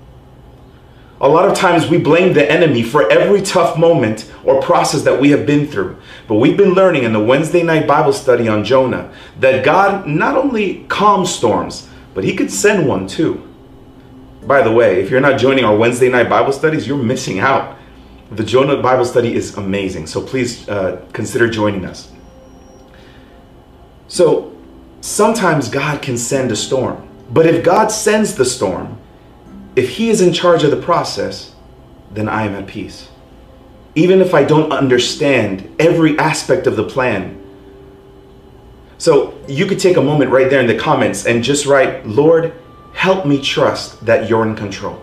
A 1.22 1.28
lot 1.28 1.46
of 1.46 1.54
times 1.54 1.88
we 1.88 1.98
blame 1.98 2.32
the 2.32 2.50
enemy 2.50 2.82
for 2.82 3.10
every 3.12 3.42
tough 3.42 3.76
moment 3.76 4.32
or 4.42 4.62
process 4.62 5.02
that 5.02 5.20
we 5.20 5.30
have 5.30 5.44
been 5.44 5.66
through. 5.66 5.98
But 6.26 6.36
we've 6.36 6.56
been 6.56 6.72
learning 6.72 7.04
in 7.04 7.12
the 7.12 7.20
Wednesday 7.20 7.62
night 7.62 7.86
Bible 7.86 8.14
study 8.14 8.48
on 8.48 8.64
Jonah 8.64 9.12
that 9.38 9.62
God 9.62 10.06
not 10.06 10.36
only 10.36 10.84
calms 10.84 11.30
storms, 11.30 11.88
but 12.14 12.24
he 12.24 12.34
could 12.34 12.50
send 12.50 12.88
one 12.88 13.06
too. 13.06 13.46
By 14.44 14.62
the 14.62 14.72
way, 14.72 15.02
if 15.02 15.10
you're 15.10 15.20
not 15.20 15.38
joining 15.38 15.64
our 15.64 15.76
Wednesday 15.76 16.08
night 16.08 16.30
Bible 16.30 16.52
studies, 16.52 16.86
you're 16.86 17.02
missing 17.02 17.38
out. 17.38 17.76
The 18.30 18.44
Jonah 18.44 18.80
Bible 18.80 19.04
study 19.04 19.34
is 19.34 19.58
amazing, 19.58 20.06
so 20.06 20.22
please 20.22 20.66
uh, 20.68 21.04
consider 21.12 21.50
joining 21.50 21.84
us. 21.84 22.10
So 24.08 24.56
sometimes 25.02 25.68
God 25.68 26.00
can 26.00 26.16
send 26.16 26.50
a 26.50 26.56
storm, 26.56 27.06
but 27.30 27.44
if 27.44 27.62
God 27.62 27.88
sends 27.88 28.34
the 28.34 28.44
storm, 28.44 28.99
if 29.80 29.96
He 29.96 30.10
is 30.10 30.20
in 30.20 30.34
charge 30.34 30.62
of 30.62 30.70
the 30.70 30.76
process, 30.76 31.54
then 32.10 32.28
I 32.28 32.44
am 32.44 32.54
at 32.54 32.66
peace. 32.66 33.08
Even 33.94 34.20
if 34.20 34.34
I 34.34 34.44
don't 34.44 34.70
understand 34.70 35.74
every 35.78 36.18
aspect 36.18 36.66
of 36.66 36.76
the 36.76 36.84
plan. 36.84 37.38
So 38.98 39.34
you 39.48 39.64
could 39.64 39.80
take 39.80 39.96
a 39.96 40.02
moment 40.02 40.30
right 40.30 40.50
there 40.50 40.60
in 40.60 40.66
the 40.66 40.78
comments 40.78 41.24
and 41.24 41.42
just 41.42 41.64
write, 41.64 42.06
Lord, 42.06 42.52
help 42.92 43.24
me 43.24 43.40
trust 43.40 44.04
that 44.04 44.28
you're 44.28 44.46
in 44.46 44.54
control. 44.54 45.02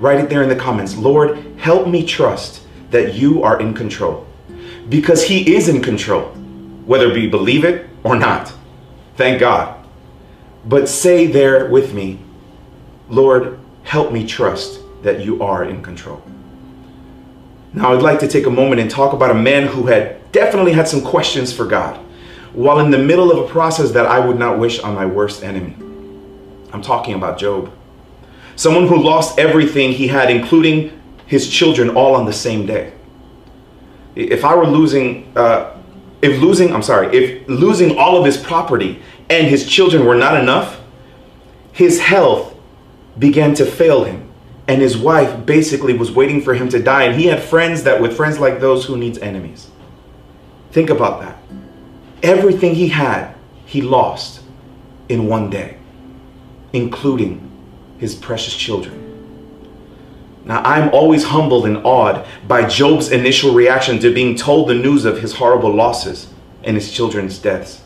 Write 0.00 0.18
it 0.18 0.28
there 0.28 0.42
in 0.42 0.48
the 0.48 0.56
comments. 0.56 0.96
Lord, 0.96 1.38
help 1.58 1.86
me 1.86 2.04
trust 2.04 2.62
that 2.90 3.14
you 3.14 3.44
are 3.44 3.60
in 3.60 3.72
control. 3.72 4.26
Because 4.88 5.22
He 5.22 5.54
is 5.54 5.68
in 5.68 5.80
control, 5.80 6.24
whether 6.86 7.12
we 7.12 7.28
believe 7.28 7.64
it 7.64 7.88
or 8.02 8.16
not. 8.16 8.52
Thank 9.16 9.38
God. 9.38 9.86
But 10.64 10.88
say 10.88 11.28
there 11.28 11.70
with 11.70 11.94
me, 11.94 12.18
Lord, 13.08 13.60
help 13.86 14.10
me 14.10 14.26
trust 14.26 14.80
that 15.02 15.24
you 15.24 15.40
are 15.40 15.64
in 15.64 15.80
control. 15.80 16.20
Now, 17.72 17.94
I'd 17.94 18.02
like 18.02 18.18
to 18.18 18.28
take 18.28 18.46
a 18.46 18.50
moment 18.50 18.80
and 18.80 18.90
talk 18.90 19.12
about 19.12 19.30
a 19.30 19.34
man 19.34 19.68
who 19.68 19.86
had 19.86 20.32
definitely 20.32 20.72
had 20.72 20.88
some 20.88 21.00
questions 21.00 21.52
for 21.52 21.64
God 21.64 21.96
while 22.52 22.80
in 22.80 22.90
the 22.90 22.98
middle 22.98 23.30
of 23.30 23.38
a 23.38 23.46
process 23.46 23.92
that 23.92 24.06
I 24.06 24.18
would 24.18 24.38
not 24.38 24.58
wish 24.58 24.80
on 24.80 24.94
my 24.94 25.06
worst 25.06 25.44
enemy. 25.44 25.76
I'm 26.72 26.82
talking 26.82 27.14
about 27.14 27.38
Job. 27.38 27.70
Someone 28.56 28.88
who 28.88 29.00
lost 29.00 29.38
everything 29.38 29.92
he 29.92 30.08
had, 30.08 30.30
including 30.30 31.00
his 31.26 31.48
children, 31.48 31.90
all 31.90 32.16
on 32.16 32.26
the 32.26 32.32
same 32.32 32.66
day. 32.66 32.92
If 34.16 34.44
I 34.44 34.54
were 34.56 34.66
losing, 34.66 35.32
uh, 35.36 35.76
if 36.22 36.40
losing, 36.40 36.74
I'm 36.74 36.82
sorry, 36.82 37.16
if 37.16 37.46
losing 37.48 37.98
all 37.98 38.18
of 38.18 38.24
his 38.24 38.36
property 38.36 39.00
and 39.30 39.46
his 39.46 39.68
children 39.68 40.06
were 40.06 40.16
not 40.16 40.40
enough, 40.40 40.80
his 41.72 42.00
health 42.00 42.55
began 43.18 43.54
to 43.54 43.66
fail 43.66 44.04
him. 44.04 44.30
And 44.68 44.82
his 44.82 44.96
wife 44.96 45.46
basically 45.46 45.92
was 45.92 46.10
waiting 46.10 46.42
for 46.42 46.54
him 46.54 46.68
to 46.70 46.82
die. 46.82 47.04
And 47.04 47.20
he 47.20 47.26
had 47.26 47.42
friends 47.42 47.84
that, 47.84 48.00
with 48.00 48.16
friends 48.16 48.38
like 48.38 48.60
those, 48.60 48.84
who 48.84 48.96
needs 48.96 49.18
enemies. 49.18 49.70
Think 50.72 50.90
about 50.90 51.20
that. 51.20 51.38
Everything 52.22 52.74
he 52.74 52.88
had, 52.88 53.34
he 53.64 53.80
lost 53.80 54.40
in 55.08 55.26
one 55.26 55.50
day, 55.50 55.78
including 56.72 57.48
his 57.98 58.14
precious 58.14 58.56
children. 58.56 59.02
Now, 60.44 60.62
I'm 60.62 60.90
always 60.90 61.24
humbled 61.24 61.66
and 61.66 61.78
awed 61.78 62.24
by 62.46 62.68
Job's 62.68 63.10
initial 63.10 63.52
reaction 63.52 63.98
to 63.98 64.14
being 64.14 64.36
told 64.36 64.68
the 64.68 64.74
news 64.74 65.04
of 65.04 65.20
his 65.20 65.34
horrible 65.34 65.74
losses 65.74 66.28
and 66.62 66.76
his 66.76 66.92
children's 66.92 67.38
deaths. 67.38 67.82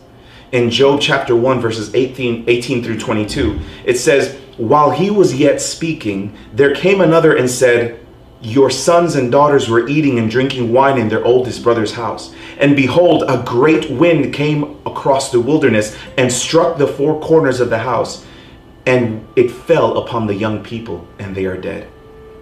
In 0.53 0.71
Job 0.71 1.01
chapter 1.01 1.35
1, 1.35 1.61
verses 1.61 1.95
18, 1.95 2.45
18 2.49 2.85
through 2.85 2.99
22, 2.99 3.61
it 3.85 3.97
says, 3.99 4.39
While 4.61 4.91
he 4.91 5.11
was 5.11 5.35
yet 5.35 5.61
speaking, 5.61 6.37
there 6.53 6.75
came 6.75 7.01
another 7.01 7.37
and 7.37 7.51
said, 7.51 7.99
Your 8.43 8.71
sons 8.71 9.17
and 9.17 9.33
daughters 9.33 9.69
were 9.69 9.89
eating 9.89 10.19
and 10.19 10.31
drinking 10.31 10.73
wine 10.73 10.99
in 10.99 11.09
their 11.09 11.25
oldest 11.25 11.63
brother's 11.63 11.93
house. 11.93 12.35
And 12.59 12.77
behold, 12.77 13.25
a 13.27 13.43
great 13.45 13.91
wind 13.91 14.35
came 14.35 14.79
across 14.87 15.33
the 15.33 15.41
wilderness 15.41 15.97
and 16.19 16.33
struck 16.33 16.79
the 16.79 16.87
four 16.87 17.21
corners 17.21 17.61
of 17.61 17.71
the 17.71 17.79
house, 17.79 18.27
and 18.87 19.27
it 19.37 19.51
fell 19.51 19.99
upon 19.99 20.27
the 20.27 20.35
young 20.35 20.63
people, 20.63 21.07
and 21.19 21.35
they 21.35 21.47
are 21.47 21.57
dead 21.57 21.89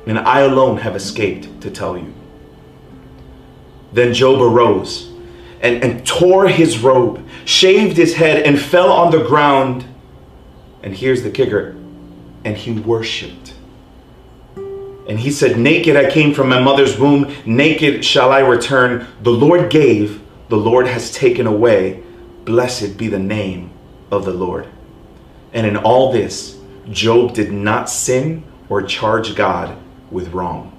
and 0.08 0.18
I 0.18 0.40
alone 0.40 0.78
have 0.78 0.96
escaped 0.96 1.60
to 1.60 1.70
tell 1.70 1.96
you. 1.98 2.12
Then 3.92 4.14
Job 4.14 4.40
arose 4.40 5.12
and, 5.60 5.82
and 5.82 6.06
tore 6.06 6.48
his 6.48 6.78
robe, 6.78 7.26
shaved 7.44 7.96
his 7.96 8.14
head, 8.14 8.42
and 8.42 8.58
fell 8.58 8.90
on 8.90 9.10
the 9.10 9.22
ground. 9.24 9.84
And 10.82 10.96
here's 10.96 11.22
the 11.22 11.30
kicker 11.30 11.76
and 12.48 12.56
he 12.56 12.72
worshiped. 12.72 13.52
And 14.56 15.20
he 15.20 15.30
said, 15.30 15.58
Naked 15.58 15.96
I 15.96 16.10
came 16.10 16.32
from 16.32 16.48
my 16.48 16.58
mother's 16.58 16.98
womb, 16.98 17.30
naked 17.44 18.02
shall 18.02 18.32
I 18.32 18.38
return. 18.38 19.06
The 19.22 19.30
Lord 19.30 19.68
gave, 19.68 20.22
the 20.48 20.56
Lord 20.56 20.86
has 20.86 21.12
taken 21.12 21.46
away. 21.46 22.02
Blessed 22.46 22.96
be 22.96 23.08
the 23.08 23.18
name 23.18 23.70
of 24.10 24.24
the 24.24 24.32
Lord. 24.32 24.66
And 25.52 25.66
in 25.66 25.76
all 25.76 26.10
this, 26.10 26.58
Job 26.90 27.34
did 27.34 27.52
not 27.52 27.90
sin 27.90 28.44
or 28.70 28.82
charge 28.82 29.34
God 29.34 29.76
with 30.10 30.32
wrong. 30.32 30.72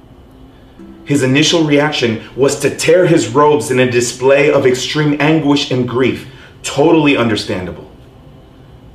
His 1.05 1.21
initial 1.21 1.65
reaction 1.65 2.27
was 2.35 2.59
to 2.61 2.75
tear 2.75 3.05
his 3.05 3.29
robes 3.29 3.69
in 3.69 3.79
a 3.79 3.91
display 3.91 4.51
of 4.51 4.65
extreme 4.65 5.17
anguish 5.19 5.69
and 5.69 5.87
grief. 5.87 6.31
Totally 6.63 7.15
understandable. 7.15 7.91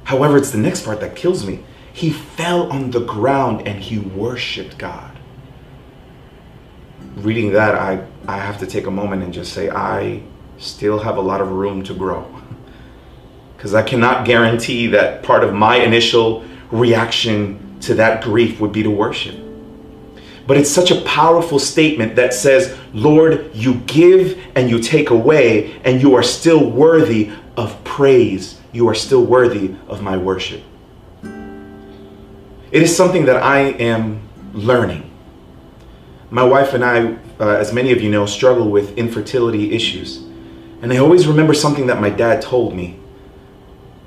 However, 0.03 0.37
it's 0.37 0.51
the 0.51 0.59
next 0.59 0.85
part 0.85 0.99
that 1.01 1.15
kills 1.15 1.47
me. 1.47 1.61
He 1.95 2.11
fell 2.11 2.73
on 2.73 2.91
the 2.91 3.01
ground 3.01 3.69
and 3.69 3.81
he 3.81 4.01
worshiped 4.01 4.79
God. 4.79 5.17
Reading 7.15 7.53
that, 7.53 7.77
I, 7.77 8.05
I 8.27 8.39
have 8.39 8.59
to 8.59 8.67
take 8.67 8.89
a 8.89 8.91
moment 8.91 9.23
and 9.23 9.33
just 9.33 9.53
say, 9.53 9.71
I 9.71 10.21
still 10.59 10.99
have 10.99 11.17
a 11.17 11.21
lot 11.21 11.41
of 11.41 11.53
room 11.53 11.83
to 11.85 11.95
grow. 11.95 12.29
Because 13.57 13.73
I 13.73 13.83
cannot 13.83 14.27
guarantee 14.27 14.89
that 14.89 15.23
part 15.23 15.43
of 15.43 15.55
my 15.55 15.77
initial 15.77 16.45
reaction 16.71 17.79
to 17.81 17.95
that 17.95 18.23
grief 18.23 18.61
would 18.61 18.73
be 18.73 18.83
to 18.83 18.91
worship. 18.91 19.37
But 20.47 20.59
it's 20.59 20.69
such 20.69 20.91
a 20.91 21.01
powerful 21.01 21.59
statement 21.59 22.15
that 22.17 22.35
says, 22.35 22.77
Lord, 22.93 23.51
you 23.55 23.77
give 23.87 24.39
and 24.55 24.69
you 24.69 24.81
take 24.81 25.09
away, 25.09 25.81
and 25.83 26.03
you 26.03 26.15
are 26.15 26.23
still 26.23 26.69
worthy 26.69 27.31
of 27.57 27.83
praise. 27.85 28.61
You 28.73 28.87
are 28.89 28.95
still 28.95 29.25
worthy 29.25 29.75
of 29.89 30.03
my 30.03 30.19
worship. 30.19 30.63
It 32.75 32.83
is 32.83 32.95
something 32.95 33.25
that 33.25 33.43
I 33.43 33.61
am 33.61 34.21
learning. 34.53 35.11
My 36.31 36.43
wife 36.43 36.75
and 36.75 36.85
I, 36.85 37.15
uh, 37.41 37.57
as 37.57 37.73
many 37.73 37.93
of 37.93 38.03
you 38.03 38.11
know, 38.11 38.27
struggle 38.27 38.69
with 38.69 38.99
infertility 38.99 39.73
issues. 39.73 40.19
And 40.83 40.93
I 40.93 40.99
always 40.99 41.27
remember 41.27 41.55
something 41.55 41.87
that 41.87 42.01
my 42.03 42.11
dad 42.11 42.43
told 42.43 42.75
me 42.75 42.99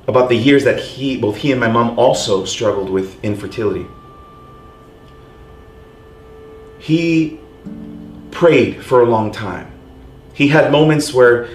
about 0.08 0.30
the 0.30 0.36
years 0.36 0.64
that 0.66 0.80
he, 0.80 1.18
both 1.18 1.38
he 1.38 1.52
and 1.52 1.60
my 1.60 1.68
mom 1.68 1.98
also 1.98 2.46
struggled 2.46 2.92
with 2.92 3.24
infertility 3.24 3.88
he 6.88 7.38
prayed 8.32 8.82
for 8.82 9.02
a 9.02 9.06
long 9.06 9.30
time. 9.30 9.70
He 10.34 10.48
had 10.48 10.72
moments 10.72 11.14
where 11.14 11.50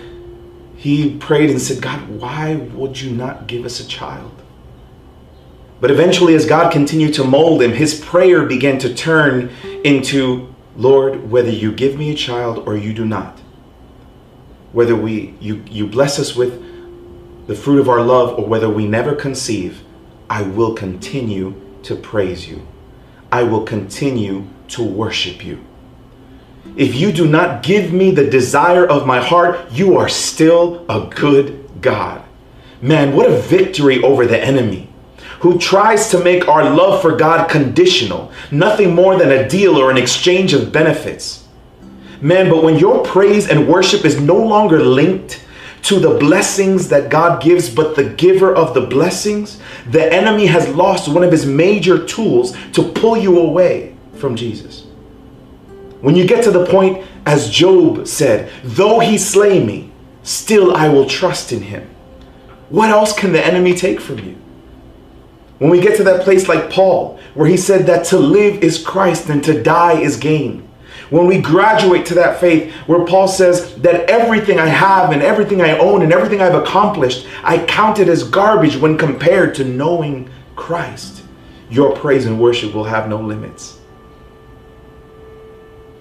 he 0.77 1.17
prayed 1.17 1.49
and 1.49 1.59
said, 1.59 1.81
God, 1.81 2.07
why 2.07 2.57
would 2.57 3.01
you 3.01 3.13
not 3.13 3.47
give 3.47 3.65
us 3.65 3.81
a 3.81 3.87
child? 3.87 4.42
But 5.83 5.91
eventually, 5.91 6.37
as 6.37 6.47
God 6.47 6.71
continued 6.71 7.13
to 7.15 7.25
mold 7.25 7.61
him, 7.61 7.73
his 7.73 7.99
prayer 7.99 8.45
began 8.45 8.79
to 8.79 8.95
turn 8.95 9.51
into, 9.83 10.55
Lord, 10.77 11.29
whether 11.29 11.51
you 11.51 11.73
give 11.73 11.99
me 11.99 12.13
a 12.13 12.15
child 12.15 12.69
or 12.69 12.77
you 12.77 12.95
do 12.95 13.05
not, 13.05 13.41
whether 14.71 14.95
we 14.95 15.35
you, 15.41 15.65
you 15.69 15.89
bless 15.89 16.21
us 16.21 16.37
with 16.37 16.63
the 17.49 17.57
fruit 17.57 17.81
of 17.81 17.89
our 17.89 18.01
love 18.01 18.39
or 18.39 18.47
whether 18.47 18.69
we 18.69 18.87
never 18.87 19.17
conceive, 19.17 19.83
I 20.31 20.43
will 20.43 20.73
continue 20.73 21.61
to 21.83 21.97
praise 21.97 22.47
you. 22.47 22.65
I 23.33 23.43
will 23.43 23.65
continue 23.65 24.47
to 24.69 24.85
worship 24.85 25.45
you. 25.45 25.65
If 26.77 26.95
you 26.95 27.11
do 27.11 27.27
not 27.27 27.65
give 27.65 27.93
me 27.93 28.13
the 28.13 28.31
desire 28.31 28.87
of 28.87 29.05
my 29.05 29.19
heart, 29.19 29.73
you 29.73 29.97
are 29.97 30.09
still 30.09 30.87
a 30.89 31.13
good 31.13 31.69
God. 31.81 32.23
Man, 32.81 33.17
what 33.17 33.29
a 33.29 33.37
victory 33.37 34.01
over 34.01 34.27
the 34.27 34.41
enemy 34.41 34.91
who 35.43 35.59
tries 35.59 36.09
to 36.09 36.23
make 36.23 36.47
our 36.47 36.71
love 36.71 37.03
for 37.03 37.17
God 37.17 37.51
conditional, 37.51 38.31
nothing 38.53 38.95
more 38.95 39.19
than 39.19 39.33
a 39.33 39.49
deal 39.49 39.77
or 39.77 39.91
an 39.91 39.99
exchange 39.99 40.53
of 40.53 40.71
benefits. 40.71 41.45
Man, 42.21 42.49
but 42.49 42.63
when 42.63 42.79
your 42.79 43.03
praise 43.03 43.49
and 43.49 43.67
worship 43.67 44.05
is 44.05 44.21
no 44.21 44.37
longer 44.37 44.79
linked 44.79 45.45
to 45.83 45.99
the 45.99 46.17
blessings 46.17 46.89
that 46.91 47.11
God 47.11 47.43
gives, 47.43 47.69
but 47.69 47.97
the 47.97 48.11
giver 48.11 48.55
of 48.55 48.73
the 48.73 48.83
blessings, 48.83 49.61
the 49.91 50.13
enemy 50.13 50.47
has 50.47 50.69
lost 50.77 51.13
one 51.13 51.25
of 51.25 51.33
his 51.33 51.45
major 51.45 52.07
tools 52.07 52.57
to 52.75 52.93
pull 52.93 53.17
you 53.17 53.41
away 53.41 53.97
from 54.15 54.37
Jesus. 54.37 54.85
When 56.03 56.15
you 56.15 56.25
get 56.25 56.45
to 56.45 56.53
the 56.53 56.67
point, 56.67 57.05
as 57.27 57.51
Job 57.51 58.07
said, 58.07 58.49
though 58.63 59.01
he 59.01 59.19
slay 59.19 59.65
me, 59.65 59.91
still 60.23 60.77
I 60.77 60.89
will 60.89 61.07
trust 61.07 61.51
in 61.51 61.63
him. 61.63 61.91
What 62.69 62.91
else 62.91 63.13
can 63.13 63.33
the 63.33 63.45
enemy 63.45 63.75
take 63.75 64.01
from 64.01 64.21
you? 64.21 64.39
When 65.63 65.71
we 65.71 65.81
get 65.81 65.97
to 65.99 66.03
that 66.03 66.23
place 66.23 66.49
like 66.49 66.71
Paul, 66.71 67.21
where 67.35 67.49
he 67.49 67.57
said 67.57 67.87
that 67.87 68.05
to 68.07 68.19
live 68.19 68.65
is 68.65 68.85
Christ 68.85 69.29
and 69.29 69.45
to 69.45 69.63
die 69.63 70.01
is 70.01 70.17
gain. 70.17 70.69
When 71.09 71.29
we 71.29 71.41
graduate 71.41 72.05
to 72.07 72.15
that 72.15 72.41
faith 72.41 72.73
where 72.89 73.07
Paul 73.07 73.29
says 73.29 73.77
that 73.77 74.11
everything 74.11 74.59
I 74.59 74.67
have 74.67 75.13
and 75.13 75.23
everything 75.23 75.63
I 75.63 75.79
own 75.79 76.03
and 76.03 76.13
everything 76.13 76.43
I've 76.43 76.57
accomplished, 76.57 77.29
I 77.45 77.65
count 77.65 78.01
it 78.01 78.09
as 78.09 78.25
garbage 78.25 78.75
when 78.77 78.99
compared 78.99 79.55
to 79.55 79.65
knowing 79.65 80.29
Christ. 80.57 81.23
Your 81.71 81.95
praise 81.95 82.27
and 82.27 82.41
worship 82.41 82.75
will 82.75 82.83
have 82.83 83.09
no 83.09 83.21
limits. 83.21 83.79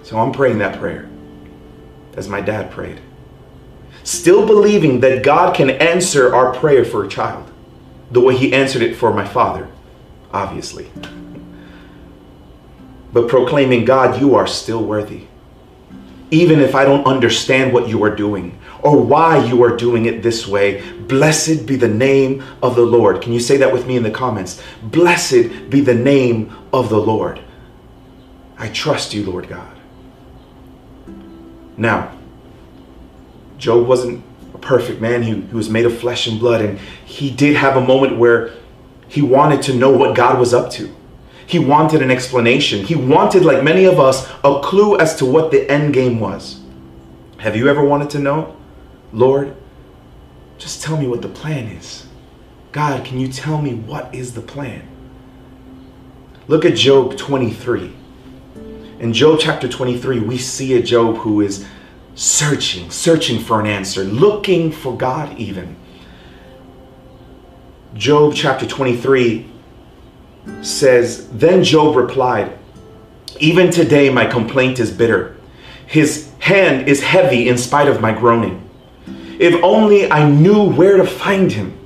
So 0.02 0.18
I'm 0.18 0.32
praying 0.32 0.58
that 0.58 0.80
prayer 0.80 1.08
as 2.18 2.28
my 2.28 2.42
dad 2.42 2.72
prayed. 2.72 3.00
Still 4.06 4.48
believing 4.48 5.02
that 5.02 5.22
God 5.22 5.56
can 5.56 5.70
answer 5.70 6.34
our 6.34 6.52
prayer 6.52 6.84
for 6.84 7.06
a 7.06 7.08
child 7.08 7.51
the 8.12 8.20
way 8.20 8.36
he 8.36 8.54
answered 8.54 8.82
it 8.82 8.96
for 8.96 9.14
my 9.14 9.26
father, 9.26 9.68
obviously. 10.34 10.92
But 13.14 13.28
proclaiming, 13.28 13.86
God, 13.86 14.20
you 14.20 14.36
are 14.36 14.48
still 14.48 14.84
worthy. 14.84 15.28
Even 16.30 16.60
if 16.60 16.76
I 16.76 16.86
don't 16.86 17.06
understand 17.06 17.74
what 17.74 17.90
you 17.90 18.04
are 18.04 18.16
doing 18.16 18.58
or 18.82 19.02
why 19.02 19.44
you 19.46 19.64
are 19.64 19.76
doing 19.76 20.06
it 20.06 20.24
this 20.24 20.48
way, 20.48 20.82
blessed 21.02 21.66
be 21.66 21.76
the 21.76 21.90
name 21.90 22.44
of 22.64 22.76
the 22.76 22.86
Lord. 22.86 23.22
Can 23.22 23.34
you 23.34 23.40
say 23.40 23.58
that 23.58 23.74
with 23.74 23.86
me 23.86 23.98
in 23.98 24.04
the 24.04 24.12
comments? 24.12 24.62
Blessed 24.82 25.70
be 25.70 25.82
the 25.82 25.94
name 25.94 26.56
of 26.72 26.90
the 26.90 27.00
Lord. 27.00 27.42
I 28.58 28.70
trust 28.70 29.14
you, 29.14 29.26
Lord 29.26 29.50
God. 29.50 29.78
Now, 31.78 32.18
Job 33.58 33.88
wasn't 33.88 34.24
perfect 34.62 35.02
man. 35.02 35.24
He, 35.24 35.34
he 35.34 35.56
was 35.56 35.70
made 35.70 35.86
of 35.86 35.98
flesh 35.98 36.28
and 36.28 36.40
blood. 36.40 36.62
And 36.62 36.80
he 37.06 37.30
did 37.30 37.56
have 37.56 37.76
a 37.76 37.82
moment 37.82 38.18
where 38.18 38.54
he 39.08 39.22
wanted 39.22 39.62
to 39.64 39.76
know 39.76 39.92
what 39.92 40.16
God 40.16 40.40
was 40.40 40.54
up 40.54 40.72
to. 40.72 40.96
He 41.46 41.60
wanted 41.60 42.02
an 42.02 42.12
explanation. 42.12 42.86
He 42.86 42.96
wanted, 42.96 43.44
like 43.44 43.64
many 43.64 43.86
of 43.86 44.00
us, 44.00 44.30
a 44.44 44.62
clue 44.64 44.98
as 44.98 45.16
to 45.18 45.26
what 45.26 45.52
the 45.52 45.70
end 45.70 45.94
game 45.94 46.20
was. 46.20 46.62
Have 47.40 47.56
you 47.56 47.68
ever 47.68 47.84
wanted 47.84 48.10
to 48.12 48.20
know? 48.20 48.56
Lord, 49.12 49.56
just 50.58 50.82
tell 50.82 50.96
me 50.96 51.08
what 51.08 51.22
the 51.22 51.28
plan 51.28 51.66
is. 51.66 52.08
God, 52.72 53.04
can 53.04 53.20
you 53.20 53.28
tell 53.28 53.62
me 53.62 53.74
what 53.74 54.14
is 54.16 54.34
the 54.34 54.42
plan? 54.42 54.88
Look 56.48 56.64
at 56.64 56.76
Job 56.76 57.18
23. 57.18 57.94
In 59.00 59.12
Job 59.12 59.40
chapter 59.42 59.68
23, 59.68 60.20
we 60.20 60.38
see 60.38 60.76
a 60.76 60.82
Job 60.82 61.18
who 61.18 61.42
is 61.42 61.66
searching, 62.16 62.90
searching 62.90 63.40
for 63.40 63.60
an 63.60 63.68
answer, 63.68 64.04
looking 64.04 64.72
for 64.72 64.96
God 64.96 65.38
even. 65.38 65.76
Job 67.94 68.34
chapter 68.34 68.66
23 68.66 69.50
says, 70.62 71.30
Then 71.30 71.64
Job 71.64 71.96
replied, 71.96 72.58
Even 73.40 73.72
today 73.72 74.10
my 74.10 74.26
complaint 74.26 74.80
is 74.80 74.92
bitter. 74.92 75.36
His 75.86 76.32
hand 76.40 76.88
is 76.88 77.04
heavy 77.04 77.50
in 77.50 77.58
spite 77.58 77.88
of 77.88 78.02
my 78.02 78.14
groaning. 78.14 78.68
If 79.40 79.62
only 79.64 80.10
I 80.12 80.30
knew 80.30 80.64
where 80.64 80.98
to 80.98 81.06
find 81.06 81.52
him. 81.52 81.78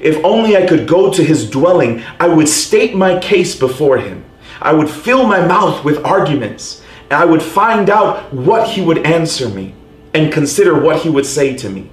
If 0.00 0.22
only 0.24 0.56
I 0.56 0.66
could 0.66 0.88
go 0.88 1.12
to 1.12 1.22
his 1.22 1.48
dwelling, 1.48 2.02
I 2.18 2.26
would 2.26 2.48
state 2.48 2.94
my 2.96 3.20
case 3.20 3.54
before 3.54 3.98
him. 3.98 4.24
I 4.60 4.72
would 4.72 4.90
fill 4.90 5.26
my 5.26 5.46
mouth 5.46 5.84
with 5.84 6.04
arguments, 6.04 6.81
I 7.12 7.24
would 7.24 7.42
find 7.42 7.90
out 7.90 8.32
what 8.32 8.68
he 8.68 8.80
would 8.80 9.06
answer 9.06 9.48
me 9.48 9.74
and 10.14 10.32
consider 10.32 10.78
what 10.78 11.02
he 11.02 11.10
would 11.10 11.26
say 11.26 11.56
to 11.56 11.68
me. 11.68 11.90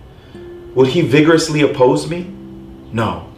Would 0.76 0.90
he 0.90 1.02
vigorously 1.02 1.62
oppose 1.62 2.10
me? 2.10 2.24
No. 2.92 3.32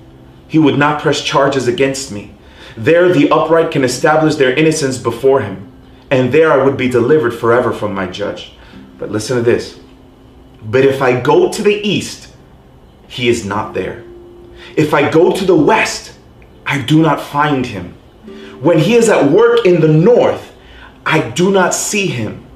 He 0.48 0.60
would 0.60 0.78
not 0.78 1.02
press 1.02 1.24
charges 1.24 1.68
against 1.68 2.12
me. 2.12 2.36
There 2.76 3.12
the 3.12 3.30
upright 3.30 3.72
can 3.72 3.84
establish 3.84 4.36
their 4.36 4.54
innocence 4.54 4.98
before 4.98 5.42
him, 5.42 5.72
and 6.10 6.32
there 6.32 6.52
I 6.52 6.64
would 6.64 6.78
be 6.78 6.90
delivered 6.90 7.32
forever 7.32 7.72
from 7.72 7.94
my 7.94 8.08
judge. 8.08 8.54
But 8.98 9.12
listen 9.12 9.38
to 9.38 9.44
this. 9.44 9.80
But 10.64 10.86
if 10.86 11.02
I 11.02 11.20
go 11.20 11.52
to 11.52 11.62
the 11.62 11.76
east, 11.76 12.34
he 13.08 13.30
is 13.30 13.46
not 13.46 13.74
there. 13.74 14.04
If 14.76 14.94
I 14.94 15.10
go 15.10 15.32
to 15.32 15.46
the 15.46 15.56
west, 15.56 16.18
I 16.66 16.82
do 16.82 17.02
not 17.02 17.22
find 17.22 17.66
him. 17.66 17.94
When 18.62 18.78
he 18.78 18.96
is 18.96 19.10
at 19.10 19.32
work 19.32 19.66
in 19.66 19.82
the 19.82 19.88
north, 19.88 20.51
I 21.12 21.30
do 21.32 21.52
not 21.52 21.74
see 21.74 22.08
him. 22.08 22.48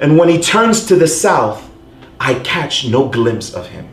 And 0.00 0.18
when 0.18 0.28
he 0.28 0.40
turns 0.40 0.84
to 0.86 0.96
the 0.96 1.06
south, 1.06 1.70
I 2.18 2.34
catch 2.40 2.84
no 2.84 3.08
glimpse 3.08 3.54
of 3.54 3.68
him. 3.68 3.88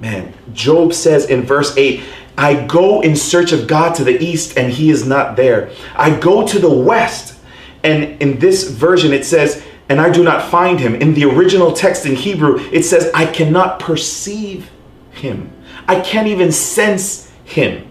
Man, 0.00 0.32
Job 0.52 0.92
says 0.92 1.26
in 1.26 1.42
verse 1.42 1.76
8, 1.76 2.04
I 2.38 2.64
go 2.66 3.00
in 3.00 3.16
search 3.16 3.50
of 3.50 3.66
God 3.66 3.96
to 3.96 4.04
the 4.04 4.22
east 4.22 4.56
and 4.56 4.72
he 4.72 4.90
is 4.90 5.04
not 5.04 5.34
there. 5.34 5.72
I 5.96 6.16
go 6.16 6.46
to 6.46 6.60
the 6.60 6.72
west 6.72 7.36
and 7.82 8.22
in 8.22 8.38
this 8.38 8.70
version 8.70 9.12
it 9.12 9.24
says, 9.24 9.64
and 9.88 10.00
I 10.00 10.08
do 10.08 10.22
not 10.22 10.48
find 10.48 10.78
him. 10.78 10.94
In 10.94 11.14
the 11.14 11.24
original 11.24 11.72
text 11.72 12.06
in 12.06 12.14
Hebrew, 12.14 12.60
it 12.70 12.84
says, 12.84 13.10
I 13.12 13.26
cannot 13.26 13.80
perceive 13.80 14.70
him. 15.10 15.50
I 15.88 15.98
can't 15.98 16.28
even 16.28 16.52
sense 16.52 17.28
him. 17.44 17.90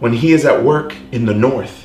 When 0.00 0.12
he 0.12 0.32
is 0.32 0.44
at 0.44 0.62
work 0.62 0.94
in 1.12 1.24
the 1.24 1.34
north, 1.34 1.79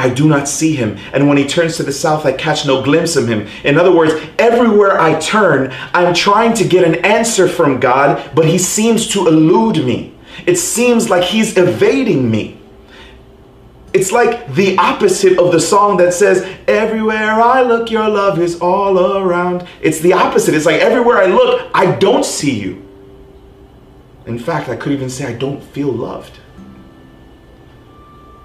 I 0.00 0.08
do 0.08 0.26
not 0.26 0.48
see 0.48 0.74
him. 0.74 0.96
And 1.12 1.28
when 1.28 1.36
he 1.36 1.46
turns 1.46 1.76
to 1.76 1.82
the 1.82 1.92
south, 1.92 2.24
I 2.24 2.32
catch 2.32 2.64
no 2.64 2.82
glimpse 2.82 3.16
of 3.16 3.28
him. 3.28 3.46
In 3.64 3.76
other 3.76 3.94
words, 3.94 4.14
everywhere 4.38 4.98
I 4.98 5.20
turn, 5.20 5.74
I'm 5.92 6.14
trying 6.14 6.54
to 6.54 6.64
get 6.64 6.84
an 6.84 7.04
answer 7.04 7.46
from 7.46 7.80
God, 7.80 8.34
but 8.34 8.46
he 8.46 8.56
seems 8.56 9.06
to 9.08 9.28
elude 9.28 9.84
me. 9.84 10.14
It 10.46 10.56
seems 10.56 11.10
like 11.10 11.22
he's 11.22 11.54
evading 11.58 12.30
me. 12.30 12.58
It's 13.92 14.10
like 14.10 14.54
the 14.54 14.78
opposite 14.78 15.38
of 15.38 15.52
the 15.52 15.60
song 15.60 15.98
that 15.98 16.14
says, 16.14 16.48
Everywhere 16.66 17.32
I 17.32 17.60
look, 17.60 17.90
your 17.90 18.08
love 18.08 18.38
is 18.38 18.58
all 18.58 19.18
around. 19.18 19.68
It's 19.82 20.00
the 20.00 20.14
opposite. 20.14 20.54
It's 20.54 20.64
like 20.64 20.80
everywhere 20.80 21.18
I 21.18 21.26
look, 21.26 21.70
I 21.74 21.94
don't 21.96 22.24
see 22.24 22.58
you. 22.58 22.82
In 24.24 24.38
fact, 24.38 24.70
I 24.70 24.76
could 24.76 24.92
even 24.92 25.10
say 25.10 25.26
I 25.26 25.36
don't 25.36 25.62
feel 25.62 25.92
loved. 25.92 26.38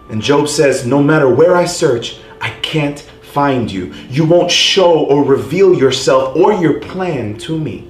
And 0.10 0.22
Job 0.22 0.48
says, 0.48 0.86
No 0.86 1.02
matter 1.02 1.30
where 1.30 1.56
I 1.56 1.66
search, 1.66 2.20
I 2.40 2.52
can't 2.62 3.00
find 3.00 3.72
you. 3.72 3.94
You 4.10 4.26
won't 4.26 4.52
show 4.52 5.06
or 5.06 5.24
reveal 5.24 5.74
yourself 5.74 6.36
or 6.36 6.54
your 6.54 6.80
plan 6.80 7.38
to 7.40 7.58
me. 7.58 7.88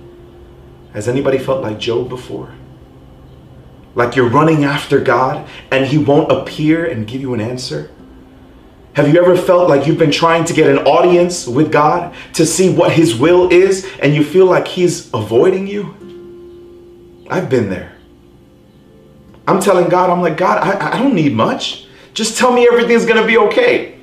Has 0.93 1.07
anybody 1.07 1.37
felt 1.37 1.61
like 1.61 1.77
Job 1.77 2.09
before? 2.09 2.53
Like 3.95 4.15
you're 4.15 4.29
running 4.29 4.63
after 4.63 4.99
God 4.99 5.47
and 5.71 5.85
He 5.85 5.97
won't 5.97 6.31
appear 6.31 6.85
and 6.85 7.07
give 7.07 7.21
you 7.21 7.33
an 7.33 7.41
answer? 7.41 7.91
Have 8.93 9.13
you 9.13 9.21
ever 9.21 9.35
felt 9.35 9.67
like 9.67 9.85
you've 9.85 9.97
been 9.97 10.11
trying 10.11 10.45
to 10.45 10.53
get 10.53 10.69
an 10.69 10.79
audience 10.79 11.47
with 11.47 11.69
God 11.69 12.15
to 12.33 12.45
see 12.45 12.73
what 12.73 12.93
His 12.93 13.15
will 13.15 13.51
is 13.51 13.89
and 14.01 14.15
you 14.15 14.23
feel 14.23 14.45
like 14.45 14.67
He's 14.67 15.13
avoiding 15.13 15.67
you? 15.67 17.25
I've 17.29 17.49
been 17.49 17.69
there. 17.69 17.91
I'm 19.47 19.61
telling 19.61 19.89
God, 19.89 20.09
I'm 20.09 20.21
like, 20.21 20.37
God, 20.37 20.57
I, 20.59 20.93
I 20.93 20.97
don't 20.97 21.13
need 21.13 21.33
much. 21.33 21.84
Just 22.15 22.37
tell 22.37 22.51
me 22.51 22.67
everything's 22.67 23.05
to 23.05 23.27
be 23.27 23.37
okay. 23.37 23.99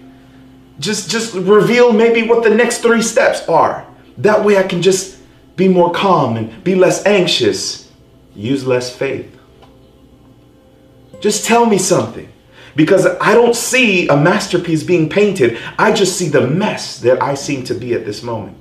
Just 0.79 1.11
just 1.11 1.35
reveal 1.35 1.93
maybe 1.93 2.23
what 2.23 2.45
the 2.45 2.51
next 2.51 2.79
3 2.79 3.03
steps 3.03 3.49
are. 3.49 3.87
That 4.19 4.45
way 4.45 4.59
I 4.59 4.63
can 4.63 4.83
just 4.83 5.19
be 5.57 5.67
more 5.67 5.91
calm 5.93 6.37
and 6.37 6.63
be 6.63 6.75
less 6.75 7.05
anxious. 7.07 7.91
Use 8.35 8.65
less 8.67 8.95
faith. 8.95 9.39
Just 11.21 11.47
tell 11.47 11.67
me 11.67 11.79
something. 11.79 12.29
Because 12.75 13.07
I 13.21 13.35
don't 13.35 13.57
see 13.57 14.09
a 14.09 14.17
masterpiece 14.17 14.83
being 14.83 15.09
painted. 15.09 15.59
I 15.79 15.93
just 15.93 16.17
see 16.17 16.29
the 16.29 16.47
mess 16.47 17.01
that 17.01 17.23
I 17.23 17.35
seem 17.35 17.65
to 17.65 17.75
be 17.75 17.95
at 17.95 18.05
this 18.05 18.23
moment. 18.23 18.57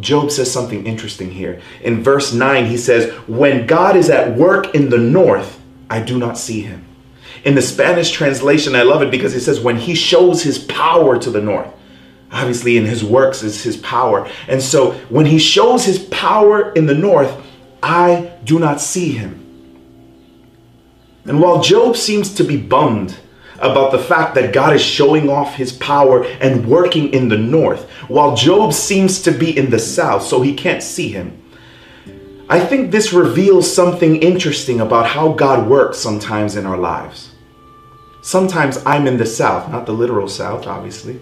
Job 0.00 0.30
says 0.30 0.50
something 0.50 0.86
interesting 0.86 1.30
here. 1.30 1.60
In 1.82 2.02
verse 2.02 2.32
9, 2.32 2.66
he 2.66 2.76
says, 2.76 3.12
When 3.28 3.66
God 3.66 3.96
is 3.96 4.10
at 4.10 4.36
work 4.36 4.74
in 4.74 4.90
the 4.90 4.98
north, 4.98 5.60
I 5.88 6.00
do 6.00 6.18
not 6.18 6.36
see 6.36 6.60
him. 6.60 6.84
In 7.44 7.54
the 7.54 7.62
Spanish 7.62 8.10
translation, 8.10 8.74
I 8.74 8.82
love 8.82 9.02
it 9.02 9.10
because 9.10 9.34
it 9.34 9.40
says, 9.40 9.60
when 9.60 9.76
he 9.76 9.94
shows 9.94 10.42
his 10.42 10.58
power 10.58 11.18
to 11.18 11.30
the 11.30 11.42
north. 11.42 11.72
Obviously, 12.32 12.76
in 12.76 12.84
his 12.84 13.04
works 13.04 13.42
is 13.42 13.62
his 13.62 13.76
power. 13.76 14.28
And 14.48 14.60
so 14.60 14.92
when 15.08 15.26
he 15.26 15.38
shows 15.38 15.84
his 15.84 15.98
power 15.98 16.72
in 16.72 16.86
the 16.86 16.94
north, 16.94 17.32
I 17.82 18.32
do 18.44 18.58
not 18.58 18.80
see 18.80 19.12
him. 19.12 19.40
And 21.26 21.40
while 21.40 21.62
Job 21.62 21.96
seems 21.96 22.34
to 22.34 22.44
be 22.44 22.56
bummed 22.56 23.16
about 23.60 23.92
the 23.92 23.98
fact 23.98 24.34
that 24.34 24.52
God 24.52 24.74
is 24.74 24.82
showing 24.82 25.30
off 25.30 25.54
his 25.54 25.72
power 25.72 26.24
and 26.24 26.66
working 26.66 27.12
in 27.12 27.28
the 27.28 27.38
north, 27.38 27.88
while 28.08 28.34
Job 28.34 28.72
seems 28.72 29.22
to 29.22 29.30
be 29.30 29.56
in 29.56 29.70
the 29.70 29.78
south, 29.78 30.22
so 30.24 30.42
he 30.42 30.54
can't 30.54 30.82
see 30.82 31.10
him, 31.10 31.40
I 32.48 32.60
think 32.60 32.90
this 32.90 33.12
reveals 33.12 33.72
something 33.72 34.16
interesting 34.16 34.80
about 34.80 35.06
how 35.06 35.32
God 35.32 35.68
works 35.68 35.98
sometimes 35.98 36.56
in 36.56 36.66
our 36.66 36.76
lives. 36.76 37.33
Sometimes 38.24 38.78
I'm 38.86 39.06
in 39.06 39.18
the 39.18 39.26
South, 39.26 39.70
not 39.70 39.84
the 39.84 39.92
literal 39.92 40.28
South, 40.28 40.66
obviously, 40.66 41.20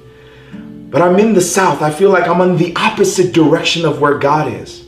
but 0.53 1.03
I'm 1.03 1.19
in 1.19 1.35
the 1.35 1.41
South. 1.41 1.83
I 1.83 1.91
feel 1.91 2.11
like 2.11 2.29
I'm 2.29 2.41
on 2.41 2.57
the 2.57 2.73
opposite 2.77 3.35
direction 3.35 3.85
of 3.85 4.01
where 4.01 4.19
God 4.19 4.53
is. 4.53 4.87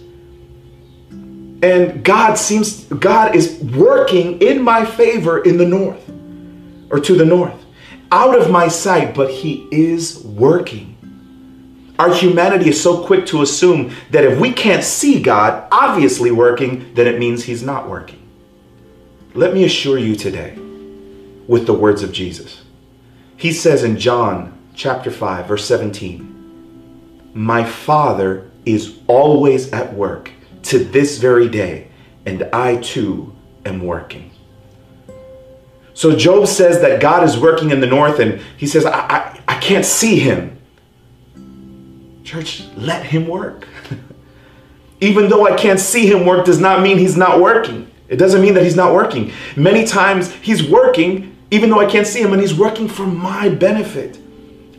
And 1.11 2.05
God 2.05 2.37
seems, 2.37 2.85
God 2.85 3.35
is 3.35 3.59
working 3.61 4.41
in 4.41 4.63
my 4.63 4.85
favor 4.85 5.43
in 5.43 5.57
the 5.57 5.67
North 5.67 6.09
or 6.89 7.01
to 7.01 7.17
the 7.17 7.25
North, 7.25 7.61
out 8.13 8.39
of 8.39 8.49
my 8.49 8.69
sight, 8.69 9.13
but 9.13 9.29
He 9.29 9.67
is 9.73 10.23
working. 10.23 10.97
Our 11.99 12.15
humanity 12.15 12.71
is 12.71 12.81
so 12.81 13.05
quick 13.05 13.27
to 13.27 13.43
assume 13.43 13.93
that 14.13 14.23
if 14.23 14.39
we 14.39 14.53
can't 14.53 14.85
see 14.85 15.21
God 15.21 15.67
obviously 15.73 16.31
working, 16.31 16.95
then 16.95 17.09
it 17.09 17.19
means 17.19 17.43
He's 17.43 17.65
not 17.65 17.89
working. 17.89 18.23
Let 19.35 19.53
me 19.53 19.65
assure 19.65 19.99
you 19.99 20.15
today 20.15 20.61
with 21.47 21.67
the 21.67 21.75
words 21.75 22.03
of 22.03 22.13
Jesus. 22.13 22.63
He 23.37 23.53
says 23.53 23.83
in 23.85 23.99
John 23.99 24.57
chapter 24.75 25.11
5, 25.11 25.47
verse 25.47 25.65
17, 25.67 27.31
My 27.35 27.65
Father 27.65 28.51
is 28.65 28.99
always 29.07 29.73
at 29.73 29.93
work 29.95 30.31
to 30.65 30.79
this 30.79 31.19
very 31.19 31.49
day, 31.49 31.89
and 32.25 32.43
I 32.53 32.77
too 32.79 33.35
am 33.65 33.85
working. 33.85 34.31
So 35.93 36.17
Job 36.17 36.49
says 36.49 36.81
that 36.81 37.01
God 37.01 37.23
is 37.23 37.39
working 37.39 37.71
in 37.71 37.81
the 37.81 37.87
north, 37.87 38.19
and 38.19 38.41
he 38.57 38.67
says, 38.67 38.85
I, 38.85 38.93
I, 38.93 39.41
I 39.47 39.61
can't 39.61 39.85
see 39.85 40.19
him. 40.19 40.59
Church, 42.25 42.65
let 42.77 43.05
him 43.05 43.29
work. 43.29 43.69
Even 45.01 45.29
though 45.29 45.47
I 45.47 45.57
can't 45.57 45.79
see 45.79 46.11
him 46.11 46.25
work, 46.25 46.47
does 46.47 46.59
not 46.59 46.83
mean 46.83 46.99
he's 46.99 47.17
not 47.17 47.41
working. 47.41 47.91
It 48.09 48.17
doesn't 48.17 48.41
mean 48.41 48.55
that 48.55 48.65
he's 48.65 48.77
not 48.77 48.95
working. 48.95 49.33
Many 49.57 49.87
times 49.87 50.33
he's 50.33 50.69
working 50.69 51.34
even 51.55 51.71
though 51.71 51.79
I 51.79 51.87
can't 51.89 52.07
see 52.07 52.21
him, 52.21 52.33
and 52.33 52.43
he's 52.43 52.53
working 52.53 52.89
for 52.89 53.07
my 53.07 53.49
benefit. 53.49 54.19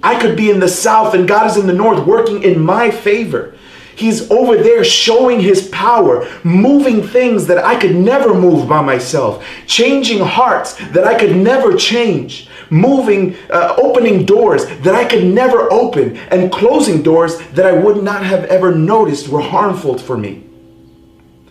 I 0.04 0.20
could 0.20 0.36
be 0.36 0.52
in 0.52 0.60
the 0.60 0.68
south 0.68 1.14
and 1.14 1.26
God 1.26 1.48
is 1.48 1.56
in 1.56 1.68
the 1.68 1.74
north 1.74 2.06
working 2.06 2.44
in 2.44 2.60
my 2.60 2.92
favor. 2.92 3.56
He's 3.96 4.30
over 4.30 4.58
there 4.58 4.84
showing 4.84 5.40
his 5.40 5.70
power, 5.70 6.28
moving 6.44 7.02
things 7.02 7.48
that 7.48 7.64
I 7.64 7.80
could 7.80 7.96
never 7.96 8.34
move 8.34 8.68
by 8.68 8.82
myself, 8.82 9.44
changing 9.68 10.20
hearts 10.20 10.74
that 10.92 11.06
I 11.06 11.18
could 11.18 11.34
never 11.34 11.78
change, 11.78 12.50
moving, 12.70 13.38
uh, 13.50 13.76
opening 13.82 14.26
doors 14.26 14.66
that 14.82 14.94
I 14.94 15.06
could 15.06 15.24
never 15.24 15.72
open, 15.72 16.18
and 16.18 16.52
closing 16.52 17.02
doors 17.02 17.38
that 17.54 17.66
I 17.66 17.72
would 17.72 18.04
not 18.04 18.24
have 18.26 18.44
ever 18.46 18.76
noticed 18.76 19.30
were 19.30 19.42
harmful 19.42 19.98
for 19.98 20.18
me. 20.18 20.45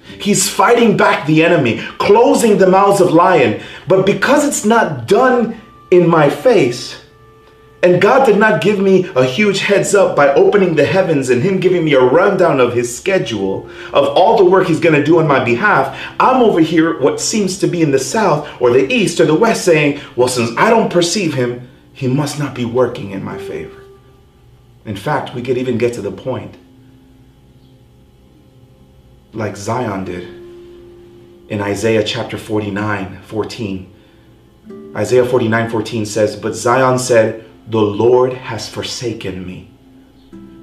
He's 0.04 0.48
fighting 0.48 0.96
back 0.96 1.26
the 1.26 1.44
enemy, 1.44 1.78
closing 1.98 2.58
the 2.58 2.68
mouths 2.68 3.00
of 3.00 3.12
lion. 3.12 3.62
But 3.88 4.06
because 4.06 4.46
it's 4.46 4.64
not 4.64 5.08
done 5.08 5.60
in 5.90 6.08
my 6.08 6.30
face, 6.30 7.00
and 7.82 8.00
God 8.00 8.24
did 8.24 8.38
not 8.38 8.62
give 8.62 8.78
me 8.78 9.10
a 9.14 9.24
huge 9.24 9.60
heads 9.60 9.94
up 9.94 10.16
by 10.16 10.32
opening 10.32 10.74
the 10.74 10.86
heavens 10.86 11.28
and 11.28 11.42
Him 11.42 11.60
giving 11.60 11.84
me 11.84 11.92
a 11.92 12.00
rundown 12.00 12.58
of 12.58 12.72
His 12.72 12.96
schedule 12.96 13.68
of 13.92 14.08
all 14.16 14.38
the 14.38 14.44
work 14.44 14.66
He's 14.66 14.80
going 14.80 14.94
to 14.94 15.04
do 15.04 15.18
on 15.18 15.26
my 15.26 15.44
behalf. 15.44 15.94
I'm 16.18 16.40
over 16.40 16.60
here, 16.60 16.98
what 17.00 17.20
seems 17.20 17.58
to 17.58 17.66
be 17.66 17.82
in 17.82 17.90
the 17.90 17.98
south 17.98 18.48
or 18.58 18.70
the 18.70 18.90
east 18.90 19.20
or 19.20 19.26
the 19.26 19.34
west, 19.34 19.66
saying, 19.66 20.00
Well, 20.16 20.28
since 20.28 20.50
I 20.56 20.70
don't 20.70 20.90
perceive 20.90 21.34
Him, 21.34 21.68
He 21.92 22.08
must 22.08 22.38
not 22.38 22.54
be 22.54 22.64
working 22.64 23.10
in 23.10 23.22
my 23.22 23.36
favor. 23.36 23.82
In 24.86 24.96
fact, 24.96 25.34
we 25.34 25.42
could 25.42 25.58
even 25.58 25.76
get 25.76 25.92
to 25.94 26.02
the 26.02 26.12
point 26.12 26.56
like 29.34 29.56
Zion 29.56 30.04
did 30.04 30.24
in 31.48 31.60
Isaiah 31.60 32.04
chapter 32.04 32.38
49 32.38 33.22
14. 33.22 33.94
Isaiah 34.96 35.24
49 35.26 35.70
14 35.70 36.06
says, 36.06 36.36
But 36.36 36.54
Zion 36.54 36.98
said, 36.98 37.44
The 37.68 37.80
Lord 37.80 38.32
has 38.32 38.68
forsaken 38.68 39.46
me. 39.46 39.70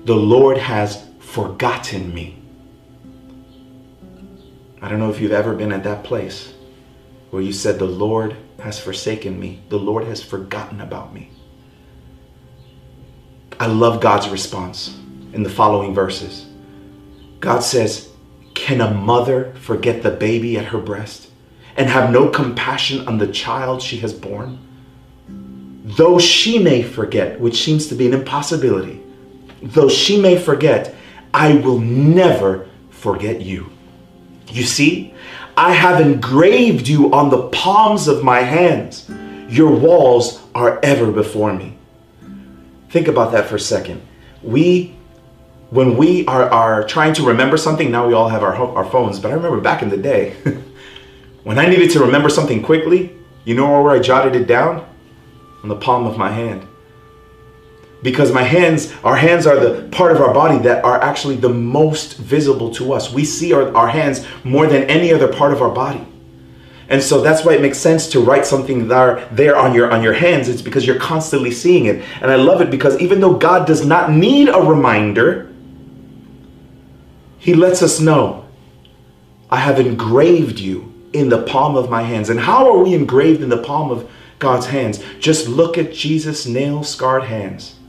The 0.06 0.16
Lord 0.16 0.58
has 0.58 1.08
forgotten 1.20 2.14
me. 2.14 2.38
I 4.82 4.90
don't 4.90 5.00
know 5.00 5.12
if 5.12 5.22
you've 5.22 5.32
ever 5.32 5.54
been 5.54 5.72
at 5.72 5.84
that 5.84 6.04
place 6.04 6.54
where 7.30 7.42
you 7.42 7.54
said, 7.54 7.78
The 7.78 7.86
Lord 7.86 8.36
has 8.60 8.80
forsaken 8.80 9.40
me. 9.40 9.62
The 9.70 9.78
Lord 9.78 10.06
has 10.06 10.24
forgotten 10.24 10.82
about 10.82 11.14
me. 11.14 11.30
I 13.60 13.68
love 13.68 14.02
God's 14.02 14.30
response 14.30 14.98
in 15.34 15.44
the 15.44 15.50
following 15.50 15.94
verses. 15.94 16.48
God 17.40 17.60
says, 17.60 18.11
Can 18.54 18.82
a 18.82 18.94
mother 18.94 19.54
forget 19.60 20.04
the 20.04 20.12
baby 20.12 20.58
at 20.58 20.66
her 20.66 20.78
breast 20.78 21.30
and 21.76 21.90
have 21.90 22.12
no 22.12 22.30
compassion 22.30 23.08
on 23.08 23.18
the 23.18 23.28
child 23.28 23.82
she 23.82 23.98
has 23.98 24.14
borne? 24.14 24.60
Though 25.84 26.20
she 26.20 26.60
may 26.60 26.84
forget, 26.84 27.40
which 27.40 27.64
seems 27.64 27.88
to 27.88 27.96
be 27.96 28.08
an 28.08 28.14
impossibility, 28.14 29.02
though 29.62 29.90
she 29.90 30.20
may 30.20 30.38
forget, 30.38 30.96
I 31.34 31.56
will 31.56 31.80
never 31.80 32.68
forget 32.90 33.42
you. 33.42 33.72
You 34.50 34.64
see, 34.64 35.14
I 35.58 35.74
have 35.74 36.02
engraved 36.02 36.88
you 36.88 37.14
on 37.14 37.30
the 37.30 37.48
palms 37.50 38.08
of 38.08 38.24
my 38.24 38.42
hands. 38.42 39.10
Your 39.50 39.72
walls 39.72 40.42
are 40.54 40.80
ever 40.84 41.12
before 41.12 41.54
me. 41.54 41.78
Think 42.90 43.08
about 43.08 43.32
that 43.32 43.48
for 43.48 43.56
a 43.56 43.60
second. 43.60 44.02
We, 44.44 44.96
when 45.72 45.96
we 45.96 46.26
are, 46.28 46.50
are 46.50 46.84
trying 46.84 47.14
to 47.14 47.24
remember 47.24 47.58
something, 47.58 47.90
now 47.90 48.06
we 48.06 48.14
all 48.14 48.28
have 48.28 48.44
our, 48.44 48.54
our 48.54 48.86
phones, 48.86 49.20
but 49.20 49.32
I 49.32 49.36
remember 49.36 49.60
back 49.62 49.82
in 49.82 49.90
the 49.90 49.98
day, 49.98 50.36
when 51.44 51.58
I 51.58 51.66
needed 51.66 51.92
to 51.92 52.02
remember 52.02 52.30
something 52.30 52.62
quickly, 52.62 53.16
you 53.46 53.56
know 53.56 53.82
where 53.82 53.96
I 53.96 54.00
jotted 54.00 54.36
it 54.36 54.48
down? 54.48 54.86
On 55.64 55.70
the 55.70 55.76
palm 55.76 56.06
of 56.06 56.18
my 56.18 56.30
hand. 56.30 56.68
Because 58.04 58.34
my 58.34 58.44
hands, 58.44 58.92
our 59.04 59.16
hands 59.16 59.48
are 59.48 59.60
the 59.60 59.88
part 59.90 60.12
of 60.12 60.20
our 60.20 60.34
body 60.34 60.58
that 60.60 60.84
are 60.84 61.02
actually 61.02 61.38
the 61.38 61.50
most 61.50 62.18
visible 62.18 62.72
to 62.72 62.92
us. 62.92 63.14
We 63.14 63.24
see 63.24 63.54
our, 63.54 63.74
our 63.76 63.88
hands 63.88 64.26
more 64.44 64.68
than 64.68 64.84
any 64.90 65.14
other 65.14 65.32
part 65.32 65.54
of 65.54 65.62
our 65.62 65.70
body. 65.70 66.06
And 66.90 67.02
so 67.02 67.22
that's 67.22 67.46
why 67.46 67.54
it 67.54 67.62
makes 67.62 67.78
sense 67.78 68.10
to 68.10 68.20
write 68.20 68.46
something 68.46 68.90
there, 68.90 69.26
there 69.32 69.56
on 69.56 69.74
your 69.74 69.90
on 69.92 70.04
your 70.04 70.14
hands. 70.14 70.50
It's 70.50 70.62
because 70.62 70.86
you're 70.86 71.00
constantly 71.00 71.52
seeing 71.52 71.86
it. 71.86 72.04
And 72.22 72.30
I 72.30 72.36
love 72.36 72.60
it 72.60 72.70
because 72.70 73.00
even 73.00 73.22
though 73.22 73.36
God 73.36 73.66
does 73.66 73.86
not 73.86 74.12
need 74.12 74.50
a 74.50 74.60
reminder, 74.60 75.51
he 77.42 77.56
lets 77.56 77.82
us 77.82 78.00
know, 78.00 78.46
I 79.50 79.58
have 79.58 79.80
engraved 79.80 80.60
you 80.60 80.94
in 81.12 81.30
the 81.30 81.42
palm 81.42 81.76
of 81.76 81.90
my 81.90 82.04
hands. 82.04 82.30
And 82.30 82.40
how 82.40 82.72
are 82.72 82.78
we 82.78 82.94
engraved 82.94 83.42
in 83.42 83.50
the 83.50 83.58
palm 83.58 83.90
of 83.90 84.10
God's 84.38 84.68
hands? 84.68 85.04
Just 85.20 85.48
look 85.48 85.76
at 85.76 85.92
Jesus' 85.92 86.46
nail 86.46 86.84
scarred 86.84 87.24
hands, 87.24 87.80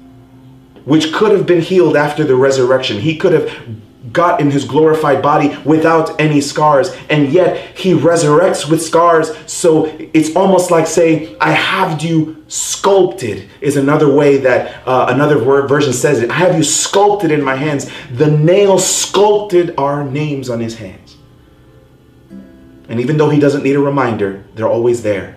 which 0.86 1.12
could 1.12 1.32
have 1.32 1.46
been 1.46 1.60
healed 1.60 1.98
after 1.98 2.24
the 2.24 2.34
resurrection. 2.34 2.98
He 2.98 3.14
could 3.18 3.34
have 3.34 3.66
got 4.10 4.40
in 4.40 4.50
his 4.50 4.64
glorified 4.64 5.22
body 5.22 5.56
without 5.64 6.20
any 6.20 6.40
scars, 6.40 6.90
and 7.08 7.32
yet 7.32 7.78
he 7.78 7.92
resurrects 7.92 8.68
with 8.68 8.82
scars. 8.82 9.30
So 9.46 9.86
it's 10.12 10.34
almost 10.34 10.70
like 10.70 10.86
saying, 10.86 11.36
I 11.40 11.52
have 11.52 12.02
you 12.02 12.44
sculpted, 12.48 13.48
is 13.60 13.76
another 13.76 14.12
way 14.12 14.38
that 14.38 14.86
uh, 14.86 15.06
another 15.08 15.38
version 15.38 15.92
says 15.92 16.20
it. 16.20 16.30
I 16.30 16.34
have 16.34 16.56
you 16.56 16.64
sculpted 16.64 17.30
in 17.30 17.42
my 17.42 17.54
hands. 17.54 17.90
The 18.12 18.30
nails 18.30 18.84
sculpted 18.84 19.74
our 19.78 20.04
names 20.04 20.50
on 20.50 20.58
his 20.58 20.76
hands. 20.76 21.16
And 22.88 23.00
even 23.00 23.16
though 23.16 23.30
he 23.30 23.38
doesn't 23.38 23.62
need 23.62 23.76
a 23.76 23.80
reminder, 23.80 24.44
they're 24.54 24.68
always 24.68 25.02
there 25.02 25.36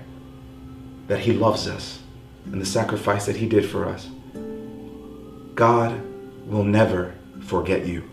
that 1.08 1.20
he 1.20 1.32
loves 1.34 1.68
us 1.68 2.00
and 2.46 2.60
the 2.60 2.66
sacrifice 2.66 3.26
that 3.28 3.36
he 3.36 3.48
did 3.48 3.66
for 3.70 3.86
us. 3.86 4.10
God 5.54 6.02
will 6.48 6.64
never 6.64 7.14
forget 7.42 7.86
you. 7.86 8.04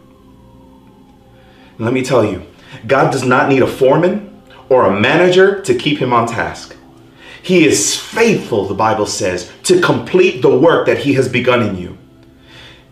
Let 1.78 1.92
me 1.92 2.02
tell 2.02 2.24
you, 2.24 2.46
God 2.86 3.12
does 3.12 3.24
not 3.24 3.48
need 3.48 3.62
a 3.62 3.66
foreman 3.66 4.42
or 4.68 4.86
a 4.86 5.00
manager 5.00 5.60
to 5.62 5.74
keep 5.74 5.98
him 5.98 6.12
on 6.12 6.26
task. 6.26 6.76
He 7.42 7.66
is 7.66 7.98
faithful, 7.98 8.66
the 8.66 8.74
Bible 8.74 9.06
says, 9.06 9.50
to 9.64 9.80
complete 9.80 10.42
the 10.42 10.56
work 10.56 10.86
that 10.86 10.98
he 10.98 11.14
has 11.14 11.28
begun 11.28 11.62
in 11.62 11.76
you. 11.76 11.98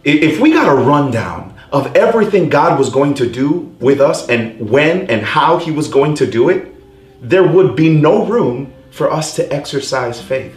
If 0.03 0.41
we 0.41 0.53
got 0.53 0.69
a 0.69 0.75
rundown 0.75 1.57
of 1.73 1.95
everything 1.97 2.49
God 2.49 2.79
was 2.79 2.91
going 2.91 3.15
to 3.15 3.31
do 3.31 3.75
with 3.79 4.01
us 4.01 4.29
and 4.29 4.69
when 4.69 5.09
and 5.09 5.23
how 5.23 5.59
he 5.59 5.71
was 5.71 5.89
going 5.89 6.15
to 6.17 6.29
do 6.29 6.49
it, 6.49 6.75
there 7.21 7.47
would 7.47 7.77
be 7.77 7.89
no 7.91 8.25
room 8.25 8.73
for 8.91 9.11
us 9.11 9.37
to 9.37 9.53
exercise 9.53 10.21
faith. 10.21 10.57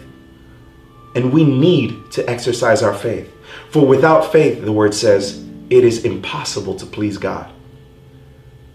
And 1.15 1.31
we 1.31 1.43
need 1.43 2.11
to 2.13 2.27
exercise 2.27 2.81
our 2.81 2.95
faith. 2.95 3.31
For 3.69 3.85
without 3.85 4.31
faith, 4.31 4.63
the 4.63 4.71
word 4.71 4.95
says, 4.95 5.45
it 5.69 5.83
is 5.83 6.03
impossible 6.03 6.75
to 6.75 6.85
please 6.85 7.17
God. 7.17 7.51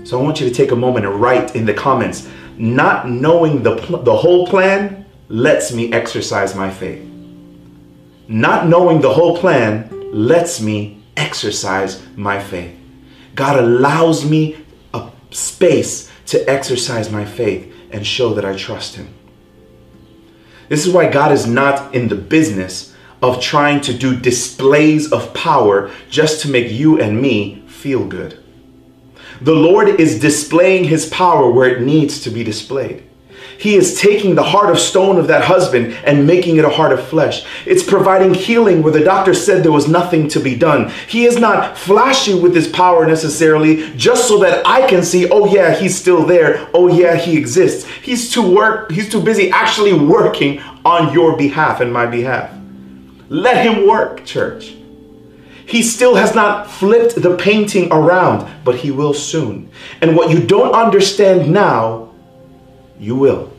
So 0.05 0.19
I 0.19 0.23
want 0.23 0.41
you 0.41 0.49
to 0.49 0.55
take 0.55 0.71
a 0.71 0.77
moment 0.77 1.07
and 1.07 1.21
write 1.21 1.55
in 1.55 1.67
the 1.67 1.75
comments, 1.75 2.29
not 2.57 3.09
knowing 3.09 3.63
the, 3.63 3.75
the 3.75 4.17
whole 4.17 4.47
plan 4.47 5.07
lets 5.29 5.73
me 5.73 5.93
exercise 5.93 6.55
my 6.55 6.71
faith. 6.71 7.03
Not 8.29 8.69
knowing 8.69 9.01
the 9.01 9.13
whole 9.13 9.37
plan 9.37 9.89
lets 10.13 10.61
me 10.61 11.03
exercise 11.17 12.05
my 12.17 12.41
faith. 12.41 12.75
God 13.35 13.59
allows 13.59 14.25
me 14.25 14.57
a 14.95 15.11
space 15.31 16.11
to 16.27 16.49
exercise 16.49 17.11
my 17.11 17.25
faith 17.25 17.75
and 17.91 18.07
show 18.07 18.35
that 18.35 18.45
I 18.45 18.57
trust 18.57 18.97
Him. 18.97 19.13
This 20.69 20.87
is 20.87 20.93
why 20.93 21.11
God 21.11 21.33
is 21.33 21.47
not 21.47 21.95
in 21.95 22.09
the 22.09 22.15
business 22.15 22.95
of 23.23 23.41
trying 23.41 23.81
to 23.83 23.95
do 23.95 24.15
displays 24.15 25.11
of 25.13 25.33
power 25.35 25.91
just 26.11 26.43
to 26.43 26.51
make 26.51 26.71
you 26.71 27.01
and 27.01 27.21
me 27.21 27.65
feel 27.67 28.05
good. 28.05 28.43
The 29.41 29.55
Lord 29.55 30.01
is 30.01 30.21
displaying 30.21 30.85
his 30.85 31.09
power 31.09 31.51
where 31.51 31.69
it 31.69 31.83
needs 31.83 32.21
to 32.23 32.31
be 32.31 32.43
displayed. 32.43 33.05
He 33.59 33.75
is 33.75 34.01
taking 34.01 34.37
the 34.37 34.43
heart 34.43 34.71
of 34.71 34.79
stone 34.79 35.19
of 35.19 35.27
that 35.27 35.45
husband 35.45 35.93
and 36.05 36.27
making 36.27 36.57
it 36.57 36.65
a 36.65 36.71
heart 36.71 36.93
of 36.93 37.05
flesh. 37.05 37.45
It's 37.67 37.83
providing 37.83 38.33
healing 38.33 38.83
where 38.83 38.93
the 38.93 39.03
doctor 39.03 39.35
said 39.35 39.65
there 39.65 39.73
was 39.73 39.89
nothing 39.89 40.29
to 40.29 40.41
be 40.41 40.55
done. 40.55 40.91
He 41.09 41.25
is 41.25 41.39
not 41.39 41.77
flashy 41.77 42.39
with 42.39 42.55
his 42.55 42.69
power 42.69 43.05
necessarily 43.05 43.93
just 43.97 44.29
so 44.29 44.39
that 44.39 44.65
I 44.65 44.89
can 44.89 45.03
see, 45.03 45.29
oh 45.29 45.53
yeah, 45.53 45.75
he's 45.75 45.99
still 45.99 46.25
there. 46.25 46.69
Oh 46.73 46.87
yeah, 46.87 47.17
he 47.17 47.37
exists. 47.37 47.89
He's 48.03 48.33
too 48.33 48.49
work, 48.49 48.93
he's 48.93 49.11
too 49.11 49.21
busy 49.21 49.51
actually 49.51 49.93
working 49.93 50.61
on 50.85 51.13
your 51.13 51.37
behalf 51.37 51.81
and 51.81 51.93
my 51.93 52.07
behalf. 52.07 52.57
Let 53.29 53.67
him 53.67 53.89
work, 53.89 54.25
church. 54.25 54.77
He 55.69 55.83
still 55.83 56.15
has 56.15 56.35
not 56.35 56.71
flipped 56.71 57.17
the 57.17 57.37
painting 57.37 57.93
around, 57.93 58.49
but 58.65 58.77
he 58.77 58.91
will 58.91 59.13
soon. 59.13 59.71
And 60.01 60.17
what 60.17 60.31
you 60.31 60.41
don't 60.41 60.75
understand 60.75 61.53
now, 61.53 62.09
you 62.99 63.15
will. 63.15 63.53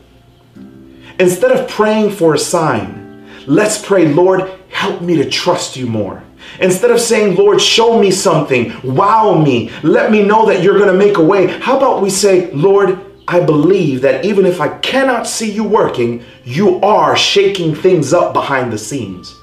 Instead 1.20 1.52
of 1.52 1.68
praying 1.68 2.10
for 2.10 2.34
a 2.34 2.38
sign, 2.38 3.24
let's 3.46 3.80
pray, 3.80 4.12
Lord, 4.12 4.50
help 4.70 5.00
me 5.00 5.18
to 5.18 5.30
trust 5.30 5.76
you 5.76 5.86
more. 5.86 6.24
Instead 6.58 6.90
of 6.90 7.00
saying, 7.00 7.36
Lord, 7.36 7.62
show 7.62 8.00
me 8.00 8.10
something, 8.10 8.74
wow 8.82 9.34
me, 9.34 9.70
let 9.84 10.10
me 10.10 10.24
know 10.24 10.46
that 10.46 10.64
you're 10.64 10.78
going 10.78 10.92
to 10.92 11.06
make 11.06 11.16
a 11.16 11.24
way, 11.24 11.46
how 11.46 11.76
about 11.76 12.02
we 12.02 12.10
say, 12.10 12.50
Lord, 12.50 12.98
I 13.28 13.38
believe 13.38 14.00
that 14.00 14.24
even 14.24 14.46
if 14.46 14.60
I 14.60 14.78
cannot 14.78 15.28
see 15.28 15.48
you 15.48 15.62
working, 15.62 16.24
you 16.42 16.80
are 16.80 17.16
shaking 17.16 17.72
things 17.72 18.12
up 18.12 18.32
behind 18.32 18.72
the 18.72 18.78
scenes 18.78 19.39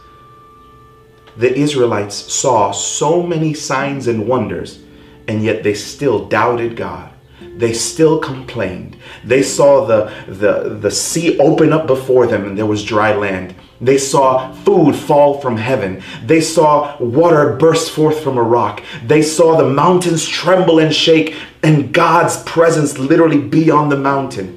the 1.37 1.53
Israelites 1.53 2.15
saw 2.15 2.71
so 2.71 3.21
many 3.21 3.53
signs 3.53 4.07
and 4.07 4.27
wonders, 4.27 4.79
and 5.27 5.43
yet 5.43 5.63
they 5.63 5.73
still 5.75 6.27
doubted 6.27 6.75
God. 6.75 7.13
They 7.57 7.73
still 7.73 8.19
complained. 8.19 8.97
They 9.23 9.41
saw 9.41 9.85
the, 9.85 10.13
the, 10.27 10.77
the 10.79 10.91
sea 10.91 11.39
open 11.39 11.73
up 11.73 11.87
before 11.87 12.27
them 12.27 12.45
and 12.45 12.57
there 12.57 12.67
was 12.67 12.83
dry 12.83 13.15
land. 13.15 13.55
They 13.81 13.97
saw 13.97 14.53
food 14.53 14.95
fall 14.95 15.41
from 15.41 15.57
heaven. 15.57 16.03
They 16.23 16.39
saw 16.39 16.97
water 16.99 17.55
burst 17.55 17.91
forth 17.91 18.23
from 18.23 18.37
a 18.37 18.43
rock. 18.43 18.83
They 19.03 19.23
saw 19.23 19.57
the 19.57 19.67
mountains 19.67 20.27
tremble 20.27 20.79
and 20.79 20.93
shake 20.93 21.35
and 21.63 21.91
God's 21.91 22.41
presence 22.43 22.99
literally 22.99 23.41
be 23.41 23.71
on 23.71 23.89
the 23.89 23.97
mountain. 23.97 24.53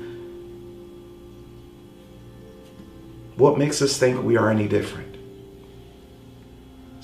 What 3.36 3.56
makes 3.56 3.80
us 3.80 3.96
think 3.96 4.22
we 4.22 4.36
are 4.36 4.50
any 4.50 4.68
different? 4.68 5.09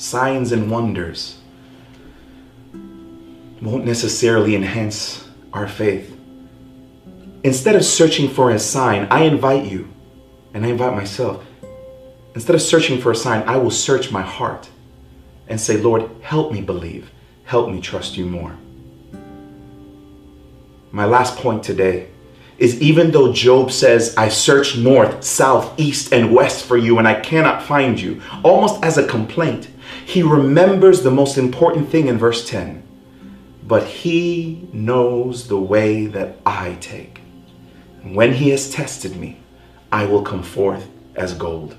Signs 0.06 0.52
and 0.52 0.70
wonders 0.70 1.36
won't 3.60 3.84
necessarily 3.84 4.54
enhance 4.54 5.28
our 5.52 5.66
faith. 5.66 6.16
Instead 7.42 7.74
of 7.74 7.84
searching 7.84 8.28
for 8.28 8.52
a 8.52 8.58
sign, 8.60 9.08
I 9.10 9.24
invite 9.24 9.64
you, 9.64 9.88
and 10.54 10.64
I 10.64 10.68
invite 10.68 10.94
myself, 10.94 11.44
instead 12.36 12.54
of 12.54 12.62
searching 12.62 13.00
for 13.00 13.10
a 13.10 13.16
sign, 13.16 13.42
I 13.48 13.56
will 13.56 13.72
search 13.72 14.12
my 14.12 14.22
heart 14.22 14.68
and 15.48 15.60
say, 15.60 15.76
Lord, 15.76 16.08
help 16.22 16.52
me 16.52 16.60
believe. 16.60 17.10
Help 17.42 17.68
me 17.68 17.80
trust 17.80 18.16
you 18.16 18.26
more. 18.26 18.56
My 20.92 21.04
last 21.04 21.36
point 21.36 21.64
today 21.64 22.10
is 22.58 22.80
even 22.80 23.10
though 23.10 23.32
Job 23.32 23.72
says, 23.72 24.14
I 24.16 24.28
search 24.28 24.76
north, 24.76 25.24
south, 25.24 25.74
east, 25.80 26.12
and 26.12 26.32
west 26.32 26.64
for 26.64 26.76
you, 26.76 26.98
and 26.98 27.08
I 27.08 27.18
cannot 27.20 27.64
find 27.64 28.00
you, 28.00 28.22
almost 28.44 28.84
as 28.84 28.98
a 28.98 29.06
complaint, 29.08 29.68
he 30.06 30.22
remembers 30.22 31.02
the 31.02 31.10
most 31.10 31.36
important 31.36 31.88
thing 31.88 32.06
in 32.06 32.16
verse 32.16 32.48
10. 32.48 32.80
But 33.64 33.82
he 33.82 34.68
knows 34.72 35.48
the 35.48 35.58
way 35.58 36.06
that 36.06 36.36
I 36.46 36.76
take. 36.80 37.20
When 38.04 38.34
he 38.34 38.50
has 38.50 38.70
tested 38.70 39.16
me, 39.16 39.40
I 39.90 40.06
will 40.06 40.22
come 40.22 40.44
forth 40.44 40.86
as 41.16 41.34
gold. 41.34 41.74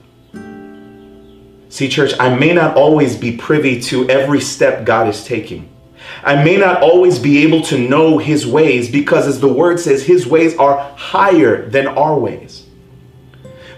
See, 1.69 1.87
church, 1.87 2.15
I 2.19 2.35
may 2.35 2.53
not 2.53 2.75
always 2.75 3.15
be 3.15 3.37
privy 3.37 3.79
to 3.83 4.09
every 4.09 4.41
step 4.41 4.83
God 4.83 5.07
is 5.07 5.23
taking. 5.23 5.73
I 6.21 6.43
may 6.43 6.57
not 6.57 6.81
always 6.81 7.19
be 7.19 7.43
able 7.43 7.61
to 7.61 7.77
know 7.77 8.17
his 8.17 8.45
ways 8.45 8.91
because, 8.91 9.25
as 9.25 9.39
the 9.39 9.47
word 9.47 9.79
says, 9.79 10.05
his 10.05 10.27
ways 10.27 10.53
are 10.57 10.77
higher 10.97 11.69
than 11.69 11.87
our 11.87 12.19
ways. 12.19 12.65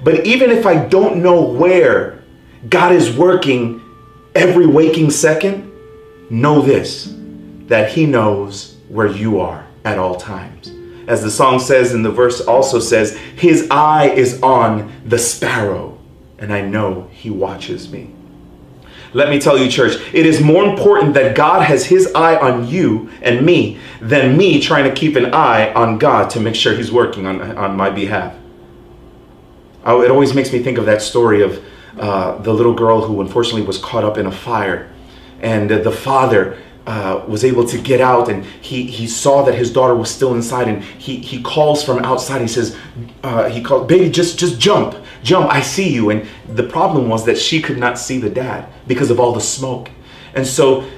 But 0.03 0.25
even 0.25 0.49
if 0.49 0.65
I 0.65 0.85
don't 0.88 1.21
know 1.21 1.39
where 1.39 2.23
God 2.67 2.93
is 2.93 3.15
working 3.15 3.85
every 4.36 4.65
waking 4.65 5.12
second, 5.12 5.72
know 6.30 6.62
this 6.62 7.15
that 7.68 7.92
he 7.92 8.06
knows 8.06 8.78
where 8.88 9.08
you 9.08 9.39
are 9.39 9.65
at 9.86 10.00
all 10.00 10.15
times. 10.15 10.72
As 11.08 11.24
the 11.24 11.32
song 11.32 11.60
says, 11.60 11.94
and 11.94 12.04
the 12.04 12.12
verse 12.12 12.42
also 12.42 12.80
says, 12.80 13.15
His 13.36 13.68
eye 13.72 14.10
is 14.10 14.42
on 14.42 14.92
the 15.06 15.18
sparrow, 15.18 15.98
and 16.38 16.54
I 16.54 16.62
know 16.62 17.08
he 17.12 17.30
watches 17.30 17.92
me. 17.92 18.13
Let 19.13 19.30
me 19.30 19.39
tell 19.39 19.58
you, 19.58 19.72
church, 19.72 19.94
it 20.13 20.26
is 20.26 20.39
more 20.39 20.63
important 20.63 21.15
that 21.15 21.36
God 21.36 21.63
has 21.63 21.86
his 21.86 22.13
eye 22.13 22.38
on 22.38 22.68
you 22.68 23.10
and 23.24 23.44
me 23.44 23.80
than 24.02 24.38
me 24.38 24.62
trying 24.62 24.84
to 24.84 24.94
keep 24.94 25.15
an 25.15 25.34
eye 25.34 25.74
on 25.74 25.98
God 25.98 26.30
to 26.32 26.39
make 26.39 26.54
sure 26.54 26.76
he's 26.76 26.92
working 26.92 27.26
on, 27.26 27.42
on 27.58 27.76
my 27.76 27.89
behalf. 27.89 28.36
Oh, 29.84 30.04
it 30.04 30.12
always 30.12 30.36
makes 30.36 30.54
me 30.54 30.60
think 30.60 30.78
of 30.78 30.86
that 30.86 31.02
story 31.02 31.42
of 31.42 31.63
uh, 31.99 32.38
the 32.38 32.53
little 32.53 32.73
girl 32.73 33.01
who 33.01 33.19
unfortunately 33.19 33.62
was 33.62 33.77
caught 33.77 34.03
up 34.03 34.17
in 34.17 34.25
a 34.25 34.31
fire. 34.31 34.89
And 35.41 35.71
uh, 35.71 35.79
the 35.79 35.91
father 35.91 36.57
uh, 36.88 37.23
was 37.27 37.43
able 37.43 37.65
to 37.67 37.77
get 37.79 38.01
out 38.01 38.29
and 38.29 38.43
he, 38.45 38.85
he 38.85 39.05
saw 39.05 39.43
that 39.43 39.53
his 39.53 39.71
daughter 39.71 39.93
was 39.93 40.09
still 40.09 40.33
inside 40.33 40.67
and 40.67 40.81
he, 40.83 41.17
he 41.17 41.41
calls 41.41 41.83
from 41.83 41.99
outside. 41.99 42.41
He 42.41 42.47
says, 42.47 42.77
uh, 43.21 43.49
he 43.49 43.62
called, 43.62 43.88
baby, 43.88 44.09
just, 44.09 44.39
just 44.39 44.59
jump, 44.59 44.95
jump, 45.21 45.51
I 45.51 45.62
see 45.62 45.89
you. 45.89 46.09
And 46.09 46.27
the 46.47 46.63
problem 46.63 47.09
was 47.09 47.25
that 47.25 47.38
she 47.38 47.62
could 47.62 47.77
not 47.77 47.99
see 47.99 48.17
the 48.17 48.29
dad 48.29 48.67
because 48.88 49.12
of 49.12 49.19
all 49.19 49.33
the 49.33 49.41
smoke. 49.41 49.89
And 50.33 50.47
so 50.47 50.89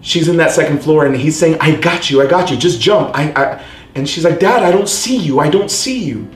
she's 0.00 0.28
in 0.28 0.38
that 0.38 0.50
second 0.50 0.82
floor 0.82 1.06
and 1.06 1.14
he's 1.14 1.38
saying, 1.38 1.58
I 1.60 1.76
got 1.76 2.10
you, 2.10 2.22
I 2.22 2.26
got 2.26 2.50
you, 2.50 2.56
just 2.56 2.80
jump. 2.80 3.16
I, 3.16 3.32
I, 3.32 3.64
and 3.94 4.08
she's 4.08 4.24
like, 4.24 4.40
dad, 4.40 4.62
I 4.62 4.72
don't 4.72 4.88
see 4.88 5.18
you, 5.18 5.40
I 5.40 5.50
don't 5.50 5.70
see 5.70 6.02
you. 6.02 6.28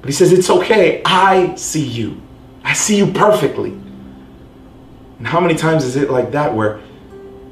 But 0.00 0.10
he 0.10 0.12
says, 0.12 0.32
it's 0.32 0.48
okay, 0.48 1.02
I 1.04 1.54
see 1.56 1.84
you. 1.84 2.22
See 2.76 2.98
you 2.98 3.10
perfectly. 3.10 3.70
And 5.18 5.26
how 5.26 5.40
many 5.40 5.54
times 5.54 5.82
is 5.84 5.96
it 5.96 6.10
like 6.10 6.32
that 6.32 6.54
where 6.54 6.80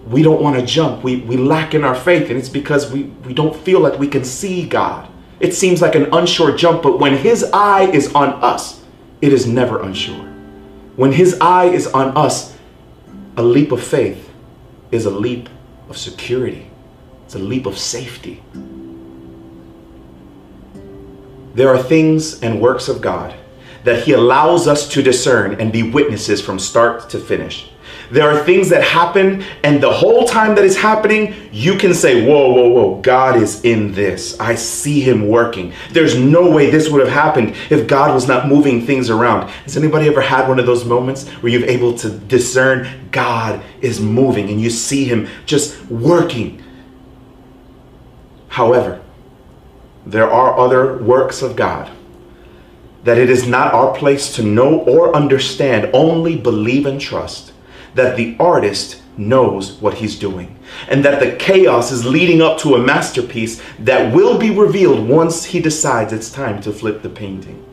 we 0.07 0.23
don't 0.23 0.43
want 0.43 0.61
to 0.61 0.67
jump. 0.67 1.03
We, 1.03 1.23
we 1.23 1.39
lack 1.39 1.75
in 1.75 1.83
our 1.83 1.95
faith, 1.95 2.29
and 2.29 2.39
it's 2.39 2.51
because 2.51 2.93
we, 2.93 3.05
we 3.25 3.33
don't 3.33 3.57
feel 3.57 3.81
like 3.81 3.99
we 3.99 4.07
can 4.07 4.23
see 4.23 4.69
God. 4.69 5.09
It 5.41 5.55
seems 5.55 5.81
like 5.81 5.95
an 5.95 6.13
unsure 6.13 6.55
jump, 6.55 6.83
but 6.83 7.01
when 7.01 7.17
His 7.17 7.43
eye 7.55 7.91
is 7.91 8.15
on 8.15 8.29
us, 8.45 8.85
it 9.23 9.33
is 9.33 9.47
never 9.47 9.81
unsure. 9.83 10.27
When 10.97 11.11
His 11.11 11.39
eye 11.41 11.67
is 11.67 11.87
on 11.87 12.15
us, 12.17 12.55
a 13.39 13.43
leap 13.43 13.73
of 13.73 13.83
faith 13.83 14.31
is 14.91 15.07
a 15.07 15.11
leap 15.11 15.49
of 15.89 15.97
security, 15.97 16.71
it's 17.25 17.35
a 17.35 17.39
leap 17.39 17.65
of 17.65 17.79
safety. 17.79 18.43
There 21.55 21.71
are 21.71 21.83
things 21.83 22.43
and 22.43 22.61
works 22.61 22.89
of 22.89 23.01
God 23.01 23.35
that 23.85 24.05
He 24.05 24.13
allows 24.13 24.67
us 24.67 24.89
to 24.89 25.03
discern 25.03 25.61
and 25.61 25.73
be 25.73 25.83
witnesses 25.83 26.41
from 26.41 26.59
start 26.59 27.09
to 27.11 27.19
finish. 27.19 27.71
There 28.11 28.29
are 28.29 28.45
things 28.45 28.69
that 28.69 28.83
happen, 28.83 29.45
and 29.63 29.83
the 29.83 29.93
whole 29.93 30.27
time 30.27 30.55
that 30.57 30.65
is 30.65 30.77
happening, 30.77 31.35
you 31.53 31.77
can 31.77 31.95
say, 31.95 32.27
Whoa, 32.27 32.53
whoa, 32.53 32.69
whoa, 32.69 33.01
God 33.01 33.37
is 33.37 33.65
in 33.65 33.93
this. 33.93 34.39
I 34.39 34.55
see 34.55 35.01
Him 35.01 35.29
working. 35.29 35.73
There's 35.91 36.17
no 36.17 36.51
way 36.51 36.71
this 36.71 36.89
would 36.91 37.01
have 37.01 37.13
happened 37.13 37.55
if 37.71 37.87
God 37.87 38.15
was 38.15 38.29
not 38.29 38.49
moving 38.49 38.85
things 38.85 39.11
around. 39.11 39.49
Has 39.49 39.77
anybody 39.77 40.07
ever 40.07 40.21
had 40.21 40.49
one 40.49 40.59
of 40.59 40.67
those 40.67 40.85
moments 40.85 41.29
where 41.29 41.53
you've 41.53 41.69
able 41.69 41.97
to 41.99 42.11
discern 42.11 43.09
God 43.11 43.63
is 43.81 44.01
moving 44.01 44.51
and 44.51 44.61
you 44.61 44.71
see 44.71 45.05
Him 45.05 45.29
just 45.47 45.85
working? 45.87 46.63
However, 48.49 49.03
there 50.07 50.31
are 50.31 50.59
other 50.59 50.99
works 50.99 51.43
of 51.43 51.57
God 51.57 51.91
that 53.05 53.19
it 53.19 53.31
is 53.31 53.47
not 53.47 53.73
our 53.73 53.95
place 53.95 54.35
to 54.35 54.43
know 54.43 54.81
or 54.81 55.15
understand, 55.15 55.91
only 55.93 56.37
believe 56.37 56.87
and 56.87 57.01
trust 57.01 57.53
that 57.95 58.17
the 58.17 58.37
artist 58.41 59.03
knows 59.17 59.73
what 59.81 59.95
he's 59.95 60.19
doing 60.19 60.59
and 60.89 61.05
that 61.05 61.21
the 61.21 61.37
chaos 61.37 61.93
is 61.93 62.05
leading 62.05 62.43
up 62.43 62.59
to 62.59 62.75
a 62.75 62.79
masterpiece 62.79 63.63
that 63.79 64.13
will 64.13 64.39
be 64.39 64.51
revealed 64.51 65.09
once 65.09 65.45
he 65.45 65.61
decides 65.61 66.13
it's 66.13 66.33
time 66.33 66.61
to 66.61 66.73
flip 66.73 67.03
the 67.03 67.09
painting. 67.09 67.65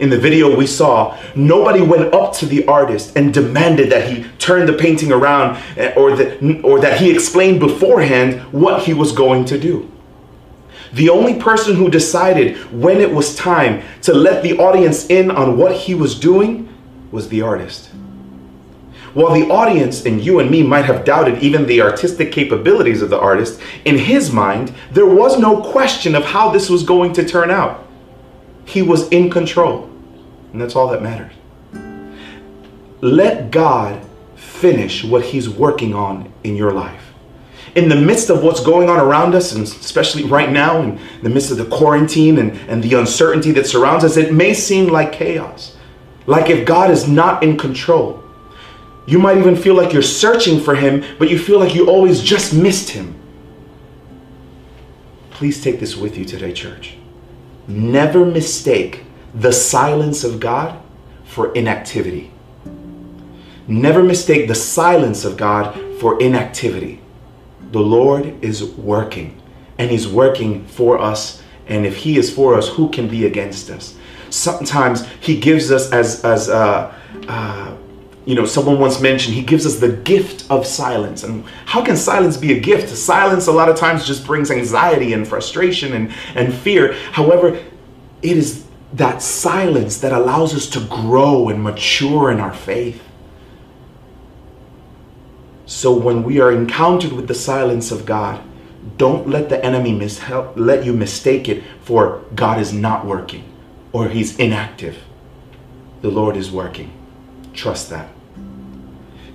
In 0.00 0.08
the 0.08 0.18
video 0.18 0.56
we 0.56 0.66
saw, 0.66 1.16
nobody 1.34 1.82
went 1.82 2.14
up 2.14 2.32
to 2.36 2.46
the 2.46 2.66
artist 2.66 3.16
and 3.16 3.34
demanded 3.34 3.90
that 3.90 4.10
he 4.10 4.24
turn 4.38 4.66
the 4.66 4.72
painting 4.72 5.12
around 5.12 5.62
eh, 5.76 5.92
or 5.94 6.16
that, 6.16 6.64
or 6.64 6.80
that 6.80 6.98
he 6.98 7.10
explained 7.10 7.60
beforehand 7.60 8.40
what 8.52 8.82
he 8.82 8.94
was 8.94 9.12
going 9.12 9.44
to 9.44 9.58
do. 9.58 9.89
The 10.92 11.08
only 11.08 11.40
person 11.40 11.76
who 11.76 11.90
decided 11.90 12.56
when 12.72 13.00
it 13.00 13.12
was 13.12 13.34
time 13.34 13.82
to 14.02 14.12
let 14.12 14.42
the 14.42 14.58
audience 14.58 15.06
in 15.06 15.30
on 15.30 15.56
what 15.56 15.72
he 15.72 15.94
was 15.94 16.18
doing 16.18 16.68
was 17.12 17.28
the 17.28 17.42
artist. 17.42 17.90
While 19.14 19.34
the 19.34 19.48
audience 19.48 20.06
and 20.06 20.24
you 20.24 20.38
and 20.38 20.50
me 20.50 20.62
might 20.62 20.84
have 20.84 21.04
doubted 21.04 21.42
even 21.42 21.66
the 21.66 21.82
artistic 21.82 22.30
capabilities 22.30 23.02
of 23.02 23.10
the 23.10 23.18
artist, 23.18 23.60
in 23.84 23.98
his 23.98 24.32
mind, 24.32 24.72
there 24.92 25.06
was 25.06 25.38
no 25.38 25.62
question 25.62 26.14
of 26.14 26.24
how 26.24 26.50
this 26.50 26.70
was 26.70 26.84
going 26.84 27.12
to 27.14 27.24
turn 27.24 27.50
out. 27.50 27.86
He 28.64 28.82
was 28.82 29.08
in 29.08 29.30
control, 29.30 29.90
and 30.52 30.60
that's 30.60 30.76
all 30.76 30.88
that 30.88 31.02
matters. 31.02 31.32
Let 33.00 33.50
God 33.50 34.00
finish 34.36 35.02
what 35.02 35.24
He's 35.24 35.48
working 35.48 35.94
on 35.94 36.32
in 36.44 36.54
your 36.54 36.72
life. 36.72 37.09
In 37.74 37.88
the 37.88 37.96
midst 37.96 38.30
of 38.30 38.42
what's 38.42 38.60
going 38.60 38.88
on 38.88 38.98
around 38.98 39.34
us, 39.34 39.52
and 39.52 39.62
especially 39.62 40.24
right 40.24 40.50
now, 40.50 40.80
in 40.82 41.00
the 41.22 41.28
midst 41.28 41.50
of 41.50 41.56
the 41.56 41.66
quarantine 41.66 42.38
and, 42.38 42.52
and 42.68 42.82
the 42.82 42.94
uncertainty 42.94 43.52
that 43.52 43.66
surrounds 43.66 44.04
us, 44.04 44.16
it 44.16 44.32
may 44.32 44.54
seem 44.54 44.88
like 44.88 45.12
chaos. 45.12 45.76
Like 46.26 46.50
if 46.50 46.66
God 46.66 46.90
is 46.90 47.08
not 47.08 47.42
in 47.42 47.56
control. 47.56 48.22
You 49.06 49.18
might 49.18 49.38
even 49.38 49.56
feel 49.56 49.74
like 49.74 49.92
you're 49.92 50.02
searching 50.02 50.60
for 50.60 50.74
him, 50.74 51.04
but 51.18 51.30
you 51.30 51.38
feel 51.38 51.58
like 51.58 51.74
you 51.74 51.88
always 51.88 52.22
just 52.22 52.52
missed 52.52 52.90
him. 52.90 53.16
Please 55.30 55.62
take 55.62 55.80
this 55.80 55.96
with 55.96 56.18
you 56.18 56.24
today, 56.24 56.52
church. 56.52 56.96
Never 57.66 58.26
mistake 58.26 59.04
the 59.34 59.52
silence 59.52 60.22
of 60.22 60.38
God 60.40 60.80
for 61.24 61.52
inactivity. 61.54 62.30
Never 63.66 64.02
mistake 64.02 64.48
the 64.48 64.54
silence 64.54 65.24
of 65.24 65.36
God 65.36 65.80
for 66.00 66.20
inactivity. 66.20 66.99
The 67.72 67.80
Lord 67.80 68.42
is 68.42 68.64
working, 68.64 69.40
and 69.78 69.90
He's 69.90 70.08
working 70.08 70.64
for 70.66 70.98
us. 70.98 71.42
And 71.66 71.86
if 71.86 71.96
He 71.96 72.18
is 72.18 72.32
for 72.32 72.54
us, 72.54 72.68
who 72.68 72.88
can 72.90 73.08
be 73.08 73.26
against 73.26 73.70
us? 73.70 73.96
Sometimes 74.30 75.06
He 75.20 75.38
gives 75.38 75.70
us 75.70 75.92
as 75.92 76.24
as 76.24 76.48
uh, 76.48 76.94
uh, 77.28 77.76
you 78.26 78.34
know, 78.34 78.44
someone 78.44 78.78
once 78.78 79.00
mentioned 79.00 79.34
he 79.34 79.42
gives 79.42 79.66
us 79.66 79.78
the 79.78 79.90
gift 79.90 80.48
of 80.50 80.66
silence. 80.66 81.24
And 81.24 81.44
how 81.64 81.82
can 81.82 81.96
silence 81.96 82.36
be 82.36 82.56
a 82.56 82.60
gift? 82.60 82.94
Silence 82.94 83.46
a 83.46 83.52
lot 83.52 83.68
of 83.68 83.76
times 83.76 84.06
just 84.06 84.26
brings 84.26 84.50
anxiety 84.50 85.14
and 85.14 85.26
frustration 85.26 85.94
and, 85.94 86.12
and 86.34 86.52
fear. 86.52 86.92
However, 87.12 87.60
it 88.22 88.36
is 88.36 88.66
that 88.92 89.22
silence 89.22 89.98
that 89.98 90.12
allows 90.12 90.54
us 90.54 90.68
to 90.70 90.80
grow 90.80 91.48
and 91.48 91.62
mature 91.62 92.30
in 92.30 92.40
our 92.40 92.52
faith. 92.52 93.02
So 95.70 95.92
when 95.92 96.24
we 96.24 96.40
are 96.40 96.50
encountered 96.50 97.12
with 97.12 97.28
the 97.28 97.34
silence 97.34 97.92
of 97.92 98.04
God, 98.04 98.42
don't 98.96 99.28
let 99.28 99.48
the 99.48 99.64
enemy 99.64 99.92
mishelp, 99.92 100.54
let 100.56 100.84
you 100.84 100.92
mistake 100.92 101.48
it 101.48 101.62
for 101.80 102.24
God 102.34 102.60
is 102.60 102.72
not 102.72 103.06
working 103.06 103.44
or 103.92 104.08
he's 104.08 104.36
inactive. 104.36 104.98
The 106.02 106.10
Lord 106.10 106.36
is 106.36 106.50
working. 106.50 106.90
Trust 107.54 107.88
that. 107.90 108.08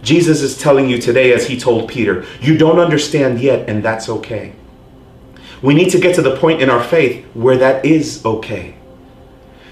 Jesus 0.01 0.41
is 0.41 0.57
telling 0.57 0.89
you 0.89 0.97
today, 0.97 1.31
as 1.31 1.47
he 1.47 1.57
told 1.57 1.87
Peter, 1.87 2.25
you 2.41 2.57
don't 2.57 2.79
understand 2.79 3.39
yet, 3.39 3.69
and 3.69 3.81
that's 3.81 4.09
okay. 4.09 4.55
We 5.61 5.73
need 5.73 5.89
to 5.91 6.01
get 6.01 6.15
to 6.15 6.21
the 6.21 6.35
point 6.35 6.61
in 6.61 6.69
our 6.69 6.83
faith 6.83 7.25
where 7.33 7.57
that 7.59 7.85
is 7.85 8.25
okay. 8.25 8.75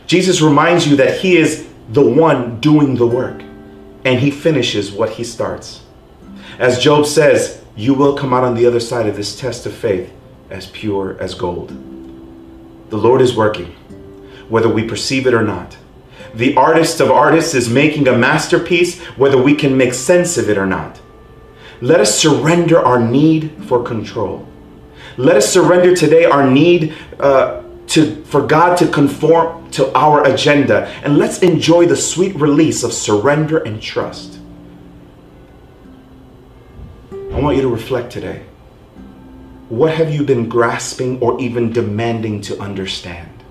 Jesus 0.07 0.41
reminds 0.41 0.87
you 0.87 0.95
that 0.95 1.19
he 1.19 1.35
is 1.35 1.67
the 1.89 2.01
one 2.01 2.61
doing 2.61 2.95
the 2.95 3.05
work, 3.05 3.41
and 4.05 4.21
he 4.21 4.31
finishes 4.31 4.93
what 4.93 5.09
he 5.09 5.25
starts. 5.25 5.82
As 6.59 6.79
Job 6.79 7.05
says, 7.05 7.63
you 7.75 7.93
will 7.93 8.15
come 8.15 8.33
out 8.33 8.43
on 8.43 8.55
the 8.55 8.65
other 8.65 8.79
side 8.79 9.07
of 9.07 9.15
this 9.15 9.39
test 9.39 9.65
of 9.65 9.73
faith 9.73 10.13
as 10.49 10.67
pure 10.67 11.17
as 11.19 11.33
gold. 11.33 11.69
The 12.89 12.97
Lord 12.97 13.21
is 13.21 13.35
working, 13.35 13.67
whether 14.49 14.69
we 14.69 14.87
perceive 14.87 15.25
it 15.25 15.33
or 15.33 15.43
not. 15.43 15.77
The 16.35 16.55
artist 16.55 16.99
of 16.99 17.11
artists 17.11 17.53
is 17.53 17.69
making 17.69 18.07
a 18.07 18.17
masterpiece, 18.17 18.99
whether 19.17 19.41
we 19.41 19.55
can 19.55 19.77
make 19.77 19.93
sense 19.93 20.37
of 20.37 20.49
it 20.49 20.57
or 20.57 20.65
not. 20.65 20.99
Let 21.81 21.99
us 21.99 22.17
surrender 22.17 22.79
our 22.79 22.99
need 22.99 23.51
for 23.65 23.83
control. 23.83 24.47
Let 25.17 25.37
us 25.37 25.51
surrender 25.51 25.95
today 25.95 26.25
our 26.25 26.49
need 26.49 26.95
uh, 27.19 27.63
to, 27.87 28.23
for 28.25 28.45
God 28.45 28.77
to 28.77 28.87
conform 28.87 29.69
to 29.71 29.91
our 29.93 30.23
agenda. 30.23 30.87
And 31.03 31.17
let's 31.17 31.39
enjoy 31.39 31.85
the 31.85 31.95
sweet 31.95 32.35
release 32.35 32.83
of 32.83 32.93
surrender 32.93 33.59
and 33.59 33.81
trust. 33.81 34.39
I 37.33 37.39
want 37.39 37.55
you 37.55 37.63
to 37.63 37.67
reflect 37.67 38.11
today. 38.11 38.43
What 39.67 39.91
have 39.95 40.13
you 40.13 40.23
been 40.23 40.47
grasping 40.47 41.19
or 41.19 41.41
even 41.41 41.73
demanding 41.73 42.41
to 42.41 42.59
understand? 42.59 43.43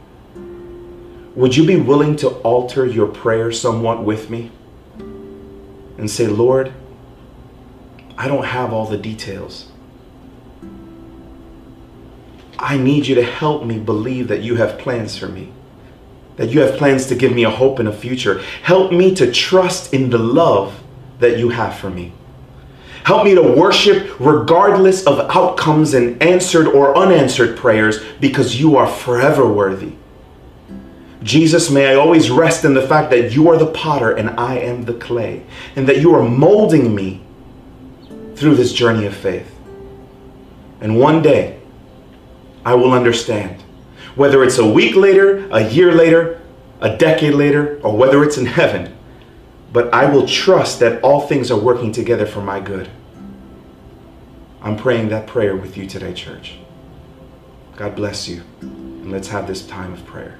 Would 1.35 1.57
you 1.57 1.67
be 1.67 1.75
willing 1.77 2.15
to 2.17 2.29
alter 2.29 2.87
your 2.87 3.09
prayer 3.09 3.51
somewhat 3.51 4.05
with 4.05 4.31
me 4.31 4.53
and 5.99 6.09
say, 6.09 6.29
Lord, 6.29 6.73
I 8.17 8.29
don't 8.29 8.45
have 8.45 8.73
all 8.73 8.87
the 8.87 8.97
details. 8.97 9.67
I 12.61 12.79
need 12.79 13.09
you 13.09 13.17
to 13.17 13.25
help 13.25 13.65
me 13.65 13.81
believe 13.81 14.29
that 14.29 14.43
you 14.43 14.55
have 14.57 14.79
plans 14.79 15.19
for 15.19 15.27
me, 15.27 15.53
that 16.37 16.51
you 16.51 16.61
have 16.61 16.79
plans 16.79 17.07
to 17.07 17.17
give 17.17 17.35
me 17.35 17.43
a 17.43 17.51
hope 17.51 17.81
and 17.81 17.89
a 17.89 17.93
future. 17.93 18.41
Help 18.63 18.93
me 18.93 19.13
to 19.17 19.33
trust 19.33 19.93
in 19.93 20.11
the 20.11 20.19
love 20.19 20.81
that 21.19 21.37
you 21.37 21.49
have 21.49 21.77
for 21.77 21.91
me. 21.91 22.13
Help 23.05 23.25
me 23.25 23.35
to 23.35 23.43
worship 23.43 24.21
regardless 24.21 25.07
of 25.07 25.19
outcomes 25.31 25.95
and 25.95 26.23
answered 26.23 26.69
or 26.69 26.97
unanswered 26.97 27.57
prayers 27.57 28.01
because 28.21 28.61
you 28.61 28.77
are 28.77 28.87
forever 28.87 29.51
worthy. 29.53 29.95
Jesus, 31.23 31.71
may 31.71 31.87
I 31.87 31.95
always 31.95 32.31
rest 32.31 32.65
in 32.65 32.75
the 32.75 32.87
fact 32.87 33.11
that 33.11 33.33
you 33.33 33.49
are 33.49 33.57
the 33.57 33.67
potter 33.67 34.13
and 34.13 34.31
I 34.31 34.59
am 34.59 34.85
the 34.85 34.95
clay, 34.95 35.45
and 35.77 35.89
that 35.89 36.01
you 36.01 36.15
are 36.15 36.29
molding 36.29 36.95
me 36.95 37.23
through 38.35 38.57
this 38.57 38.73
journey 38.73 39.07
of 39.07 39.15
faith. 39.15 39.49
And 40.81 40.99
one 40.99 41.23
day, 41.23 41.61
I 42.65 42.75
will 42.75 42.93
understand. 42.93 43.63
Whether 44.17 44.43
it's 44.43 44.59
a 44.59 44.67
week 44.67 44.97
later, 44.97 45.49
a 45.51 45.69
year 45.69 45.93
later, 45.93 46.41
a 46.81 46.97
decade 46.97 47.35
later, 47.35 47.81
or 47.83 47.97
whether 47.97 48.25
it's 48.25 48.37
in 48.37 48.47
heaven, 48.47 48.97
but 49.73 49.93
I 49.95 50.07
will 50.13 50.27
trust 50.27 50.81
that 50.81 51.03
all 51.03 51.27
things 51.27 51.51
are 51.51 51.59
working 51.59 51.93
together 51.93 52.27
for 52.27 52.41
my 52.43 52.61
good. 52.61 52.91
I'm 54.61 54.77
praying 54.77 55.09
that 55.09 55.27
prayer 55.27 55.57
with 55.57 55.77
you 55.77 55.87
today, 55.87 56.13
church. 56.13 56.59
God 57.77 57.97
bless 57.97 58.29
you, 58.29 58.43
and 58.61 59.11
let's 59.11 59.29
have 59.29 59.47
this 59.47 59.67
time 59.67 59.93
of 59.93 60.05
prayer. 60.05 60.39